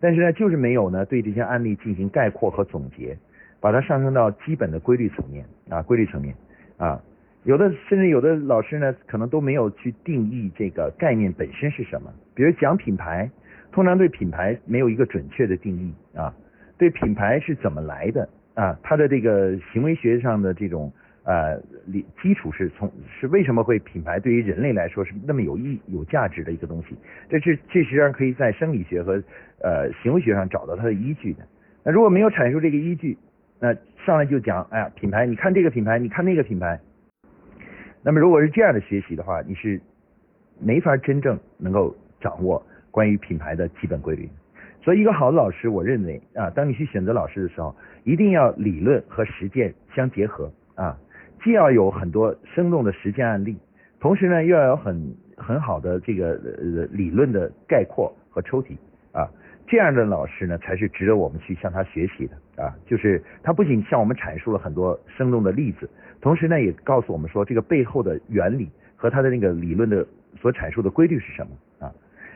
[0.00, 3.14] 但是呢，就是没有呢对这些案例进行概括和总结，
[3.60, 6.34] 把它上升到基本的规律层面啊，规律层面
[6.78, 6.98] 啊，
[7.44, 13.30] 有的甚至有的老师呢，可能都没有去定义这个概念本身是什么，比如讲品牌，
[13.72, 16.34] 通常对品牌没有一个准确的定义啊，
[16.78, 20.92] 对品牌是怎么来的啊，它的这个行为学上的这种。
[21.22, 21.54] 呃，
[21.86, 26.96] 理基础是从是为什么会品牌对于人类来说是那么有意有价值的一个东西？
[27.28, 29.22] 这是这实际上可以在生理学和
[29.62, 31.40] 呃行为学上找到它的依据的。
[31.84, 33.18] 那如果没有阐述这个依据，
[33.60, 33.72] 那
[34.04, 36.80] 上来就讲，哎呀，品牌，你看这个品牌，你看那个品牌。
[38.02, 39.78] 那么如果是这样的学习的话，你是
[40.58, 44.28] 没法真正能够掌握关于品牌的基本规律。
[44.82, 50.96] 所以一个好的老师，我认为啊，当你去选择老师的时候，一定要理论和实践相结合啊。
[51.44, 53.56] 既要有很多生动的实践案例，
[53.98, 58.78] 同时呢，又要有很很好的这个呃理论的概括和抽题
[59.12, 59.28] 啊，
[59.66, 62.74] 这样的老师呢，才是值得我们去向他学习的啊。
[62.86, 65.88] 就是他不仅向我们阐述了很多生动的例子，
[66.22, 70.06] 同时呢，也告诉我们说这个背后的原理和他的那个理论的
[70.40, 71.52] 所阐述的规律是什么。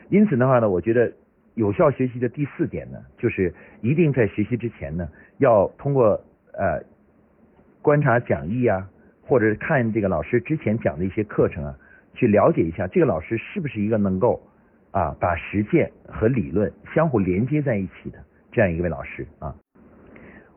[0.09, 1.11] 因此的话呢，我觉得
[1.53, 6.19] 有效学习的第四点呢，就是一定在学习之前呢，要通过
[6.53, 6.81] 呃
[7.81, 8.89] 观察讲义啊。
[9.27, 11.75] 或者看这个老师之前讲的一些课程啊，
[12.13, 14.39] 去了解一下这个老师是不是一个能够
[14.91, 18.19] 啊把实践和理论相互连接在一起的
[18.51, 19.55] 这样一位老师啊。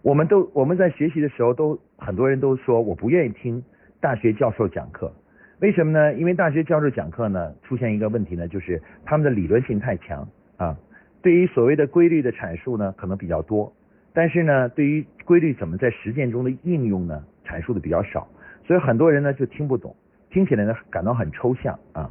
[0.03, 3.65] 我们都我们在学习的时候都很多人都说我不愿意听
[4.03, 5.11] 大学教授讲课，
[5.61, 6.15] 为什么呢？
[6.15, 10.79] 因为大学教授讲课呢出现一个问题呢，就是他们的理论性太强啊，
[11.21, 13.73] 对于所谓的规律的阐述呢可能比较多，
[14.13, 18.29] 但是呢对于规律怎么在实践中的应用呢阐述的比较少。
[18.65, 19.97] 所以很多人呢就听不懂，
[20.31, 22.09] 听起来呢感到很抽象啊。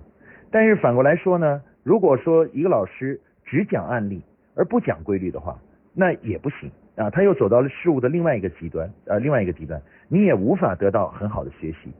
[0.52, 4.22] 但是反过来说呢，如果说一个老师只讲案例
[4.56, 5.58] 而不讲规律的话，
[5.94, 7.10] 那也不行啊。
[7.10, 11.94] 他又走到了事物的另外一个极端，呃，另外一个极端，你也无法得到很好的学习。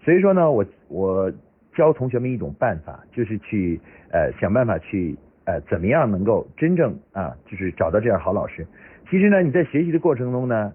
[0.00, 1.32] 所以说呢，我我
[1.74, 8.66] 教同学们一种办法，就是去呃想办法去呃怎么样能够真正啊，就是找到这样好老师。
[9.10, 10.72] 其实呢，你在学习的过程中呢，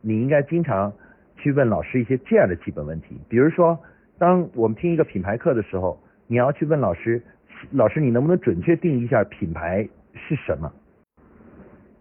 [0.00, 0.92] 你应该经常。
[1.40, 3.78] 去问老师一些这样的基本问题，比如说，
[4.18, 5.96] 当我们听一个品牌课的时候，
[6.26, 7.22] 你要去问老师，
[7.70, 10.72] 老师你能不能准确定义一下品牌是什么？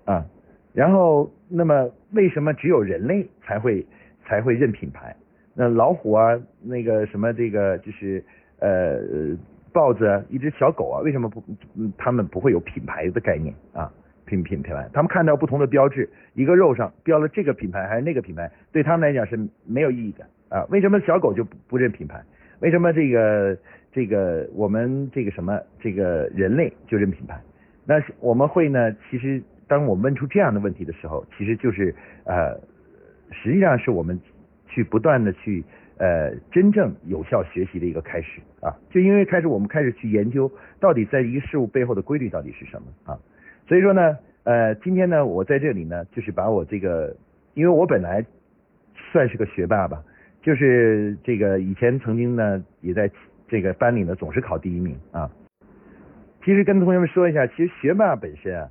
[0.05, 0.25] 啊，
[0.73, 3.85] 然后那么为什么只有人类才会
[4.25, 5.15] 才会认品牌？
[5.59, 8.23] 那老虎啊，那个什么这个就是
[8.59, 8.99] 呃
[9.73, 11.43] 豹子，啊一只小狗啊，为什么不
[11.97, 13.91] 他们不会有品牌的概念啊？
[14.27, 20.63] 品品品牌，他们看到不同的标志，一个肉上标了这个品牌还是那个品牌，对他们来讲是没有意义的啊。
[20.69, 22.21] 为什么小狗就不不认品牌？
[22.59, 23.57] 为什么这个
[23.91, 27.39] 这个我们这个什么这个人类就认品牌？
[27.85, 28.93] 那我们会呢？
[29.09, 32.53] 其实当我问出这样的问题的时候，其实就是呃，
[33.31, 34.19] 实际上是我们
[34.67, 35.63] 去不断的去
[35.97, 38.75] 呃真正有效学习的一个开始啊。
[38.89, 43.17] 就因为开始我们开始去研究到底在一个事物背后的规律到底是什么啊。
[43.67, 47.15] 所以说呢，呃，今天呢，我在这里呢，就是把我这个，
[47.53, 48.25] 因为我本来
[49.11, 50.01] 算是个学霸吧，
[50.41, 53.09] 就是这个以前曾经呢，也在
[53.47, 55.29] 这个班里呢总是考第一名啊。
[56.45, 58.69] 其实跟同学们说一下，其实学霸本身啊，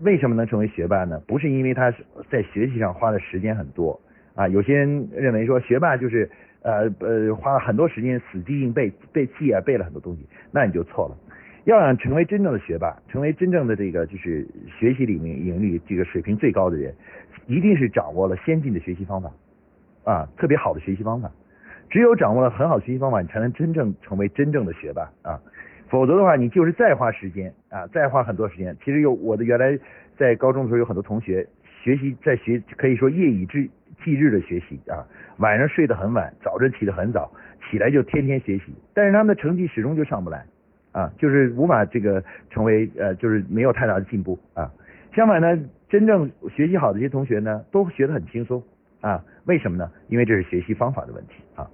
[0.00, 1.20] 为什么能成为学霸呢？
[1.26, 1.90] 不是因为他
[2.30, 4.00] 在学习上花的时间很多
[4.38, 4.46] 啊。
[4.46, 6.30] 有些人认为说学霸就是
[6.62, 11.16] 呃呃花了很多时间死记硬背背记啊背了很多东西，那你就错了。
[11.64, 14.46] 要想成为真正的学霸，成为真正的这个就是
[14.78, 16.94] 学习里面领域这个水平最高的人，
[17.46, 19.30] 一定是掌握了先进的学习方法
[20.04, 21.30] 啊，特别好的学习方法。
[21.90, 25.40] 只有掌握了很好学习方法，你才能真正成为真正的学霸啊。
[25.90, 28.76] 否则的话，你就是再花时间啊，再花很多时间。
[28.84, 29.78] 其实有我的原来
[30.16, 31.46] 在高中的时候有很多同学
[31.82, 33.70] 学习在学，可以说夜以继
[34.04, 35.06] 继日的学习啊，
[35.38, 37.30] 晚上睡得很晚，早晨起得很早，
[37.70, 40.44] 起来就天天学习，但是他们的成绩始终就上不来。
[40.90, 44.72] 啊，就是无法这个成为呃，就是没有太大的进步啊。
[45.14, 45.56] 相反呢，
[45.88, 48.60] 真正学习好的一些同学呢，都学得很轻松
[49.02, 49.22] 啊。
[49.44, 49.92] 为什么呢？
[50.08, 51.68] 因为这是学习方法的问题啊。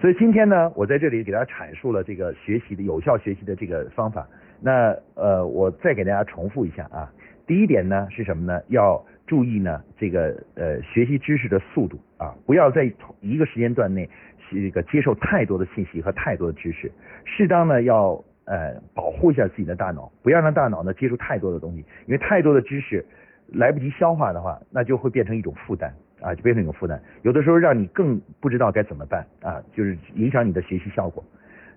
[0.00, 4.26] 所以今天呢，我在这里给大家阐述了这个学习的有效学习的这个方法。
[4.60, 7.12] 那呃，我再给大家重复一下啊。
[7.46, 8.62] 第一点呢是什么呢？
[8.68, 14.08] 要注意呢这个呃学习知识的速度啊，不要在一个时间段内
[14.50, 16.90] 这个接受太多的信息和太多的知识，
[17.24, 18.22] 适当呢要。
[18.48, 23.04] 呃，保护一下自己的大脑，不要让大脑呢接触太多的东西，因为太多的知识
[23.48, 27.02] 来不及消化的话，那就会变成一种负担啊，就变成一种负担。
[27.22, 31.24] 有的时候让你更不知道该怎么办啊，就是影响你的学习效果。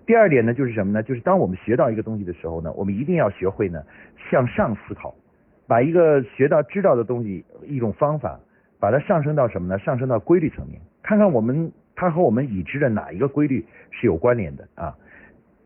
[0.06, 1.02] 第二点呢，就是什么呢？
[1.02, 3.82] 就是当我们学到一个东西的时候呢，我们一定要学会呢
[4.30, 5.12] 向上思考，
[5.70, 8.40] 把一个学到知道的东西一种方法，
[8.80, 9.78] 把它上升到什么呢？
[9.78, 14.92] 上升到规律层面，看看我们它和我们已知的哪一个规律是有关联的啊。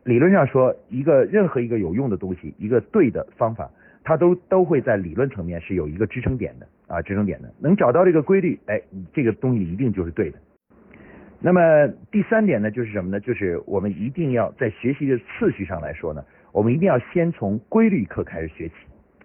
[0.03, 3.67] 理论上说，一个任何一个有用的东西，一个对的方法，
[4.03, 7.51] 它都都会在理论层面是有一个支撑点的啊，支撑点的。
[7.59, 8.79] 能找到这个规律，哎，
[9.11, 10.37] 这个东西一定就是对的。
[11.39, 13.19] 那么第三点呢，就是什么呢？
[13.19, 18.75] 就是我们一定要在学习的次序上来说呢，我们一定要先从规律课开始学起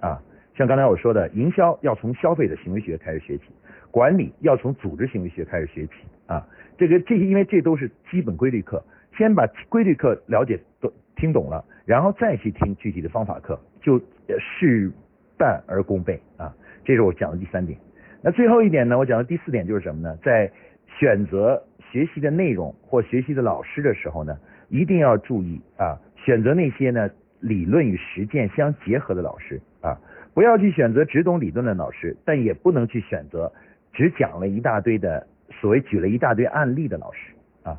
[0.01, 0.19] 啊。
[0.61, 3.45] 像刚才我说的，营销要从消费者行为学开始学起，
[3.91, 5.93] 管理要从组织行为学开始学起
[6.27, 6.47] 啊。
[6.77, 8.85] 这个这些，因为这都是基本规律课。
[9.17, 13.99] 先把规律课了解都听懂了，然后再去听具体的方法课，就
[14.39, 14.93] 事
[15.39, 16.55] 半而功倍啊！
[16.85, 17.79] 这是我讲的第三点。
[18.21, 18.99] 那最后一点呢？
[18.99, 20.15] 我讲的第四点就是什么呢？
[20.23, 20.53] 在
[20.99, 24.37] 选择学习的内容或学习的老师的时候呢，
[24.69, 27.09] 一定要注意啊，选择那些呢
[27.41, 29.99] 理论与实践相结合的老师啊，
[30.33, 33.53] 不要去选择只懂理论的老师，但也不能去选择
[33.93, 37.79] 只讲了一大堆的所谓举了一大堆案例的老师啊。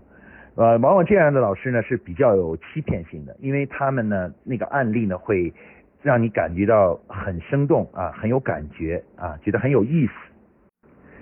[0.55, 5.53] 呃，往往这样的老师呢是比较有欺骗性的，因为他们呢那个案例呢会
[6.01, 10.13] 让你感觉到很生动啊，很有感觉啊，觉得很有意思。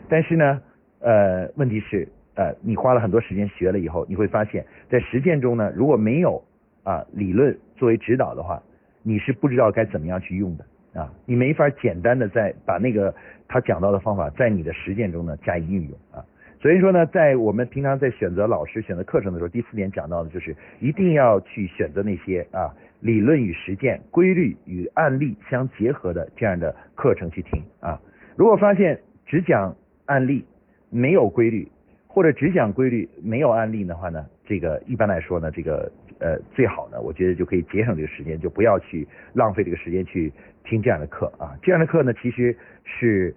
[0.07, 0.61] 但是呢，
[0.99, 6.43] 呃，问题是呃，你花了很多时间学了以后，你会发现在实践中呢，如果没有
[6.83, 8.59] 啊理论作为指导的话，
[9.03, 13.13] 你是不知道该怎么样去用的啊，你没法简单的在把那个
[13.47, 16.23] 他讲到的方法在你的实践中呢加以运用啊。
[16.61, 27.97] 所以说呢，在我们平常在选择老师、选择课程的时候，第四点讲到的就是一定要去选择那些啊理论与实践、规律与案例相结合的这样的课程去听啊。
[28.35, 29.73] 如果发现只讲
[30.05, 30.43] 案例
[30.89, 31.65] 没有规律，
[32.07, 40.29] 或者只讲规律没有案例的话呢，这个一般来说呢，这个呃最好呢，我觉得就可以节省这个时间，就不要去浪费这个时间去
[40.69, 41.57] 听这样的课啊。
[41.61, 43.35] 这样的课呢，其实是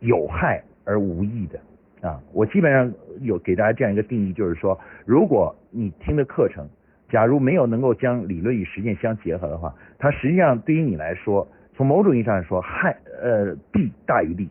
[0.00, 1.58] 有害而无益的。
[2.00, 2.92] 啊，我基本上
[3.22, 6.68] 有给大家这样一个定义，就是说，如果你听的课程，
[7.08, 14.48] 假如没有能够将理论与实践相结合的话，它实际上对于你来说，从某种意义上来说，害呃弊大于利。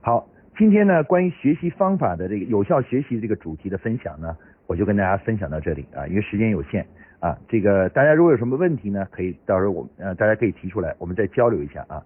[0.00, 0.26] 好，
[0.56, 4.34] 今天呢，关于学习方法的这个有效学习这个主题的分享呢，
[4.66, 6.86] 我就跟大家分享到这里啊，因为时间有限
[7.22, 12.02] 啊，这个大家如果有什么问题呢，可以到时候我呃大家可以提出来，我们再交流一下啊。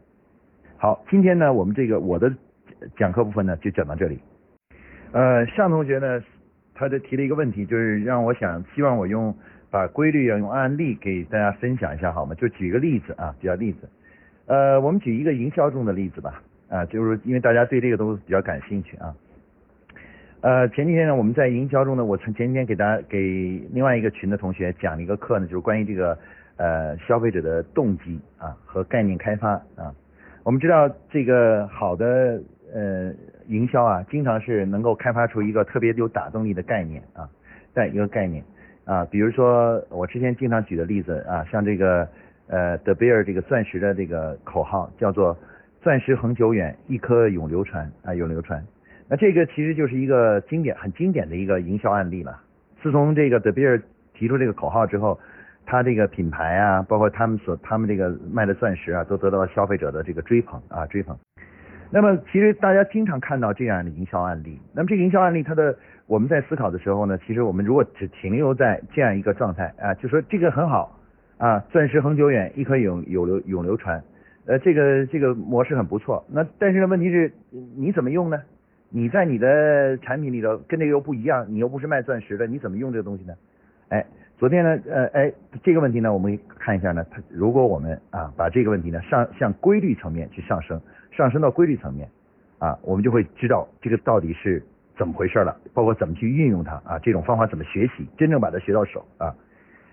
[0.76, 2.32] 好，今天呢，我们这个我的。
[2.94, 4.18] 讲课部分呢就讲到这里。
[5.12, 6.22] 呃，向同学呢，
[6.74, 9.34] 他的提了一个问题，就是让我想希望我用
[9.70, 12.34] 把规律要用案例给大家分享一下好吗？
[12.34, 13.88] 就举个例子啊，举个例子。
[14.44, 16.42] 呃，我们举一个营销中的例子吧。
[16.68, 19.14] 啊，就是因为大家对这个都比较感兴趣啊。
[20.40, 23.18] 呃，前几天呢，我们在营销中呢，我曾前几天给大家给
[23.72, 26.18] 另外一个群的同学讲了一个课呢，就是关于这个
[26.56, 29.94] 呃消费者的动机啊和概念开发啊。
[30.44, 32.40] 我们知道这个好的。
[32.74, 33.14] 呃，
[33.46, 37.26] 营销啊，经常是能够开发出一个特别有打动力的概念啊，
[37.72, 38.42] 在一个概念
[38.84, 42.06] 啊，比如说我之前经常举的例子啊，像这个
[42.48, 45.34] 呃德贝尔这个钻石的这个口号叫做
[45.80, 48.62] “钻石恒久远，一颗永流传”啊，永流传。
[49.08, 52.40] 那这个其实就是一个经典、很经典的一个营销案例了。
[52.82, 53.80] 自从这个德比尔
[54.14, 55.18] 提出这个口号之后，
[55.64, 61.16] 他这个品牌啊，包括他们所他们这个卖的钻石啊，都得到了消费者的这个追捧啊，追捧。
[61.90, 64.60] 那么其实大家经常看到这样的营销案例。
[64.72, 65.76] 那么这个营销案例，它的
[66.06, 70.98] 我们在思考的时候呢，其实我们如果只停留在这样一个状态啊，就说这个很好
[71.38, 74.02] 啊，钻石恒久远，一颗永永流永流传，
[74.46, 76.24] 呃，这个这个模式很不错。
[76.28, 77.32] 那但是呢，问题是
[77.76, 78.42] 你怎么用呢？
[78.90, 83.34] 你在你的产品里头跟这个又不一样，你又不是卖钻石的，你怎么用这个东西呢？
[83.88, 84.04] 哎，
[84.38, 85.32] 昨天呢，呃，哎，
[85.62, 90.80] 这个问题呢，我们看一下呢，它如果我们啊把这个问题呢上向规律层面去上升。
[91.12, 92.06] 上升到规律层面，
[92.58, 94.62] 啊，我们就会知道这个到底是
[94.98, 99.34] 怎么回事了，包括怎么去运用它啊，这种方法怎么学习，真正把它学到手啊。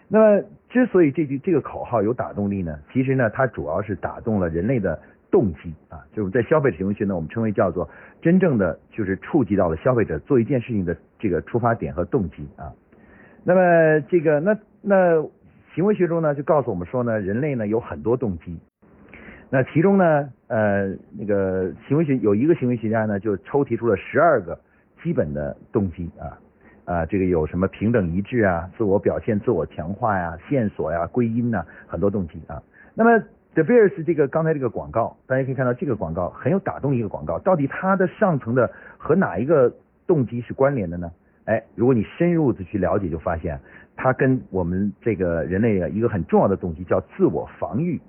[0.09, 4.99] 那么，之所以这句这个口号有打动力呢，其实呢，它主要是打动了人类的
[5.34, 7.89] 动机啊，就是在消费者行为学呢，我们称为叫做
[8.21, 12.71] 真正的就是触及到了消费者做一件事情的这个出发点和动机啊。
[13.43, 15.23] 那么这个那那
[15.73, 18.59] 行为学中呢，就告诉我们说呢，人类呢有很多动机。
[19.49, 24.55] 那其中呢，呃，那个行为学有一个行为学家呢，就抽提出了十二个
[25.01, 26.38] 基本的动机啊
[26.86, 32.61] 啊，这个有什么平等一致啊、自我表现、自我强化呀、线索呀、归因呐，很多动机啊。
[32.93, 33.23] 那么
[33.55, 39.71] De Beers 这个刚才这个广告，大家可以看到这个广告很有打动一个广告，到底它的上层的和哪一个
[40.07, 41.11] 动机是关联的呢？
[41.45, 43.59] 哎，如果你深入的去了解，就发现
[43.95, 48.01] 它跟我们这个人类的一个很重要的动机叫自我防御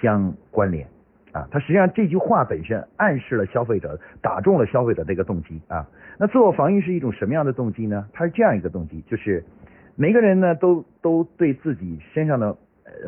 [0.00, 0.86] 相关联
[1.32, 1.48] 啊。
[1.50, 5.84] 它实际上这句话本身暗示了消费者打中了消费者这个动机啊。
[6.16, 8.06] 那自我防御是一种什么样的动机呢？
[8.12, 9.42] 它是这样一个动机，就是
[9.96, 12.56] 每个人呢都都对自己身上的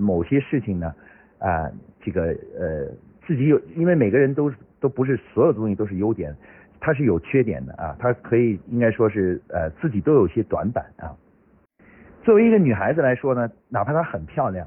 [0.00, 0.92] 某些事情呢
[1.38, 1.70] 啊
[2.00, 2.86] 这个呃
[3.26, 6.34] 自己有，因为每个人都都不是所有东西都是优点，
[6.80, 7.96] 它是有缺点的啊。
[7.98, 11.14] 它可以应该说是呃自己都有些短板啊。
[12.22, 14.66] 作为一个女孩子来说呢，哪怕她很漂亮，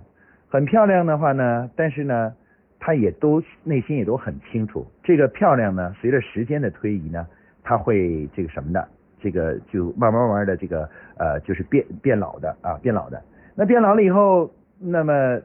[0.50, 2.34] 很漂亮的话呢，但是呢，
[2.80, 7.28] 她也都内心也都很清楚，这个漂亮呢，随着时间的推移呢，
[7.64, 8.88] 她会这个什么的，
[9.20, 13.22] 这个就慢慢慢慢的这个呃，就是变变老的啊，变老的。
[13.54, 14.50] 那变老了以后，
[14.80, 15.40] 那么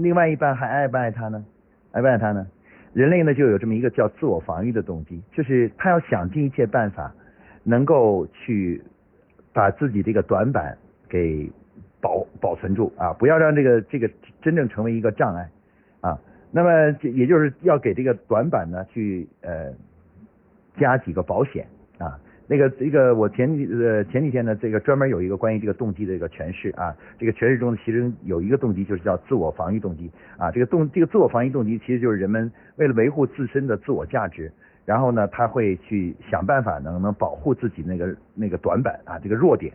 [0.00, 1.44] 另外一半还爱不爱他呢？
[1.92, 2.46] 爱不爱他呢？
[2.94, 7.12] 人类呢就有这么一个叫自我防御的动机，就是他要想尽一切办法，
[7.64, 8.82] 能够去
[9.52, 10.76] 把自己这个短板。
[11.12, 11.52] 给
[12.00, 15.46] 保保存住啊，不要让这个这个真正成为一个障碍
[16.00, 16.18] 啊。
[16.50, 16.70] 那么
[17.02, 19.70] 也就是要给这个短板呢去呃
[20.78, 21.66] 加几个保险。
[22.52, 26.94] 那个这个我前几呃前几天呢，这个专门有一个关于这个动机的一个诠释啊。
[27.18, 30.50] 这个诠释中其实有一个动机就是叫自我防御动机啊。
[30.50, 34.52] 这个动这个自我防御动机其实就是人们为了维护自身的自我价值，
[34.84, 39.72] 然后呢他会去想办法能能保护自己那个那个短板啊这个弱点。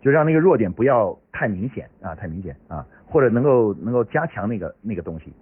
[0.00, 5.32] 就让那个弱点不要太明显啊，太明显啊，或者能够能够加强那个那个东西。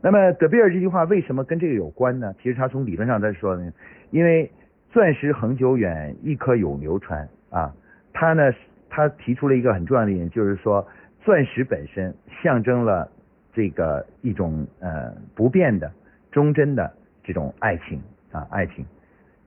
[0.00, 2.32] 那么德比尔这句话为什么跟这个有关呢？
[2.40, 3.72] 其实他从理论上在说呢，
[4.10, 4.48] 因为
[4.90, 7.74] 钻石恒久远，一颗永流传啊。
[8.12, 8.52] 他呢，
[8.88, 10.86] 他提出了一个很重要的一点，就是说
[11.22, 13.10] 钻石本身象征了
[13.52, 15.90] 这个一种呃不变的
[16.30, 18.84] 忠贞的这种爱情啊爱情。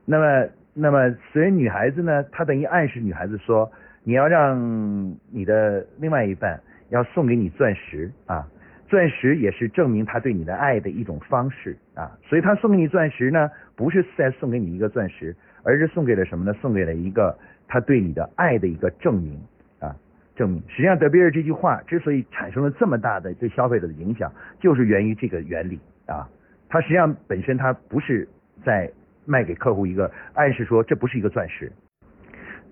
[0.04, 3.70] 那么那么所以女孩子呢，她等于暗示女孩子说。
[4.02, 8.48] 你要让你的另外一半要送给你钻石啊，
[8.90, 16.52] 钻石也是证明他对你的爱的一种方式啊，所以他送给你钻石呢，不是在送给你一个钻石，而是送给了什么呢？
[16.54, 17.38] 送给了一个
[17.68, 19.40] 他对你的爱的一个证明
[19.78, 19.94] 啊，
[20.34, 20.60] 证明。
[20.66, 26.28] 实际上，德比尔这句话之所以产生了这么大的对消费者的影响，就是源于这个原理啊。
[26.68, 28.28] 它实际上本身它不是
[28.64, 28.90] 在
[29.24, 31.70] 卖给客户一个暗示说这不是一个钻石，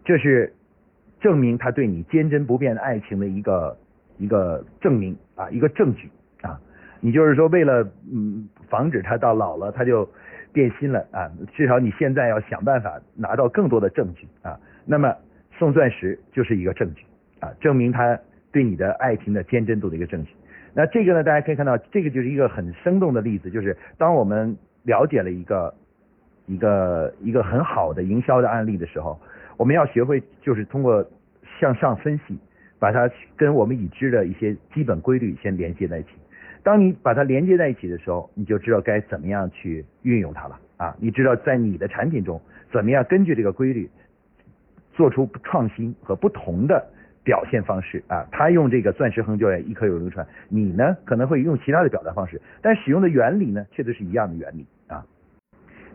[0.04, 0.52] 这是。
[1.20, 3.76] 证明他对你坚贞不变的爱情的一个
[4.18, 6.10] 一个证明啊，一个证据
[6.42, 6.58] 啊，
[7.00, 10.08] 你就是说为了嗯防止他到老了他就
[10.52, 15.14] 变心了啊，至少你现在要想办法拿到更多的证据啊，那么
[15.58, 17.04] 送钻石就是一个证据
[17.40, 18.18] 啊，证明他
[18.52, 20.32] 对你的爱情的坚贞度的一个证据。
[20.74, 25.74] 那这个呢，大家可以看到，这个就是一个很生动的例子，就是当我们了解了一个
[26.46, 29.18] 一个一个很好的营销的案例的时候。
[29.56, 31.04] 我们要学会，就是通过
[31.58, 32.38] 向上分析，
[32.78, 36.08] 把它跟我们已知的一些基本规律先连接在一起。
[36.62, 40.96] 当你把它连接在一起的时候，你就知道该怎么样去运用它了啊！
[41.00, 42.40] 你知道在你的产品中
[42.72, 43.88] 怎么样根据这个规律
[44.92, 46.86] 做出创新和不同的
[47.24, 48.26] 表现方式啊！
[48.30, 55.04] 他用这个钻石恒久远，一颗永流传，你呢可能会用其他的表达方式，但使用的原理呢确实是一样的原理啊。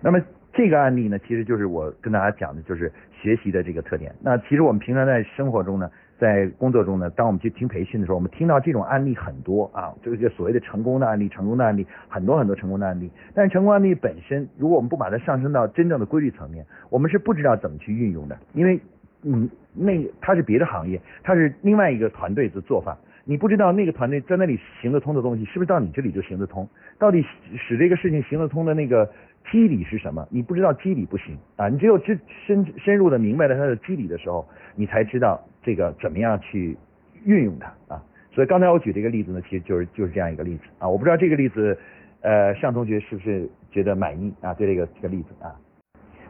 [0.02, 0.22] 那么。
[0.56, 4.14] 这个案例呢，其实就是我跟大家讲的，就是学习的这个特点。
[4.22, 5.90] 那其实我们平常在生活中呢，
[6.24, 13.12] 在工作中呢，当我们去听培训的时候，我们听到这种案例很多啊，这个所谓的成功的案例，成功的案例很多很多成功的案例。
[13.36, 18.38] 但是成功案例本身，如果我们不把它上升到真正的规律层面，我们是不知道怎么去运用的。
[18.54, 18.80] 因为，
[19.24, 26.68] 嗯，那它是别的行业，它是另外一个团队的做法，你不知道那个团队在那里行得通的东西，是不是到你这里就行得通？
[26.98, 27.24] 到底
[27.58, 29.10] 使这个事情行得通的那个？
[29.52, 30.26] 机理是什么？
[30.32, 31.68] 你不知道机理不行啊！
[31.68, 32.18] 你只有知
[32.48, 36.78] 深深入的明白了它的机理的时候，你才知道这个怎么样去
[37.26, 38.02] 运用它啊！
[38.32, 40.88] 所以刚才我举这个例子呢，其实就是就是这样一个例子啊！
[40.88, 41.78] 我不知道这个例子，
[42.22, 44.54] 呃，向同学是不是觉得满意啊？
[44.54, 45.54] 对这个这个例子啊，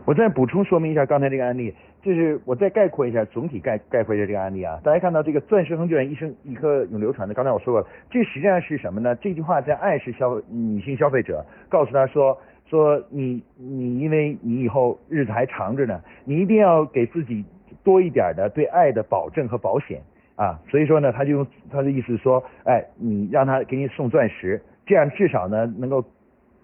[0.06, 1.72] 我再补充说明一下刚才这个案例，
[2.04, 4.80] 就是我再概括一下，总体概概括一下这个案例啊！
[4.84, 9.16] 大家看到这个钻石恒久远，一生一颗永流传的，刚才我说过了，这实际上是什么呢？
[9.16, 12.38] 这句话在暗示消女性消费者，告诉她说。
[12.70, 17.46] 说你你因为你以后日子还长着呢，你一定要给自己
[17.84, 20.02] 多一点的对爱的保证和保险
[20.36, 26.04] 啊，所以说呢，他就用他的意思说，哎，你让他给你送钻石，这样至少呢能够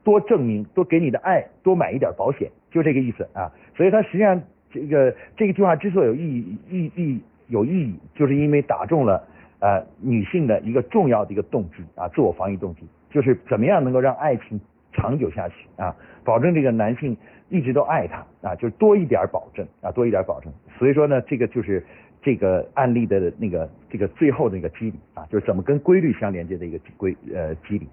[0.04, 3.52] 多证明，多给你的爱多买一点保险，就这个意思啊。
[3.76, 4.42] 所以他实际上
[4.72, 9.24] 这个这个句话之所以有意义意义有意义，就是因为打中了
[9.60, 14.60] 呃女性的一个重要的一个动机啊，自我防御动机，就是怎么样能够让爱情。
[14.92, 15.96] 长久下去啊，
[16.26, 17.16] 保证这个男性
[17.48, 20.52] 一直都爱她啊，就多一点保证啊，多一点保证。
[20.80, 21.86] 所以说呢，这个就是
[22.24, 27.88] 这个案例的那个这个最后的一个机理啊，就是怎么跟规律相连接的一个规呃机理。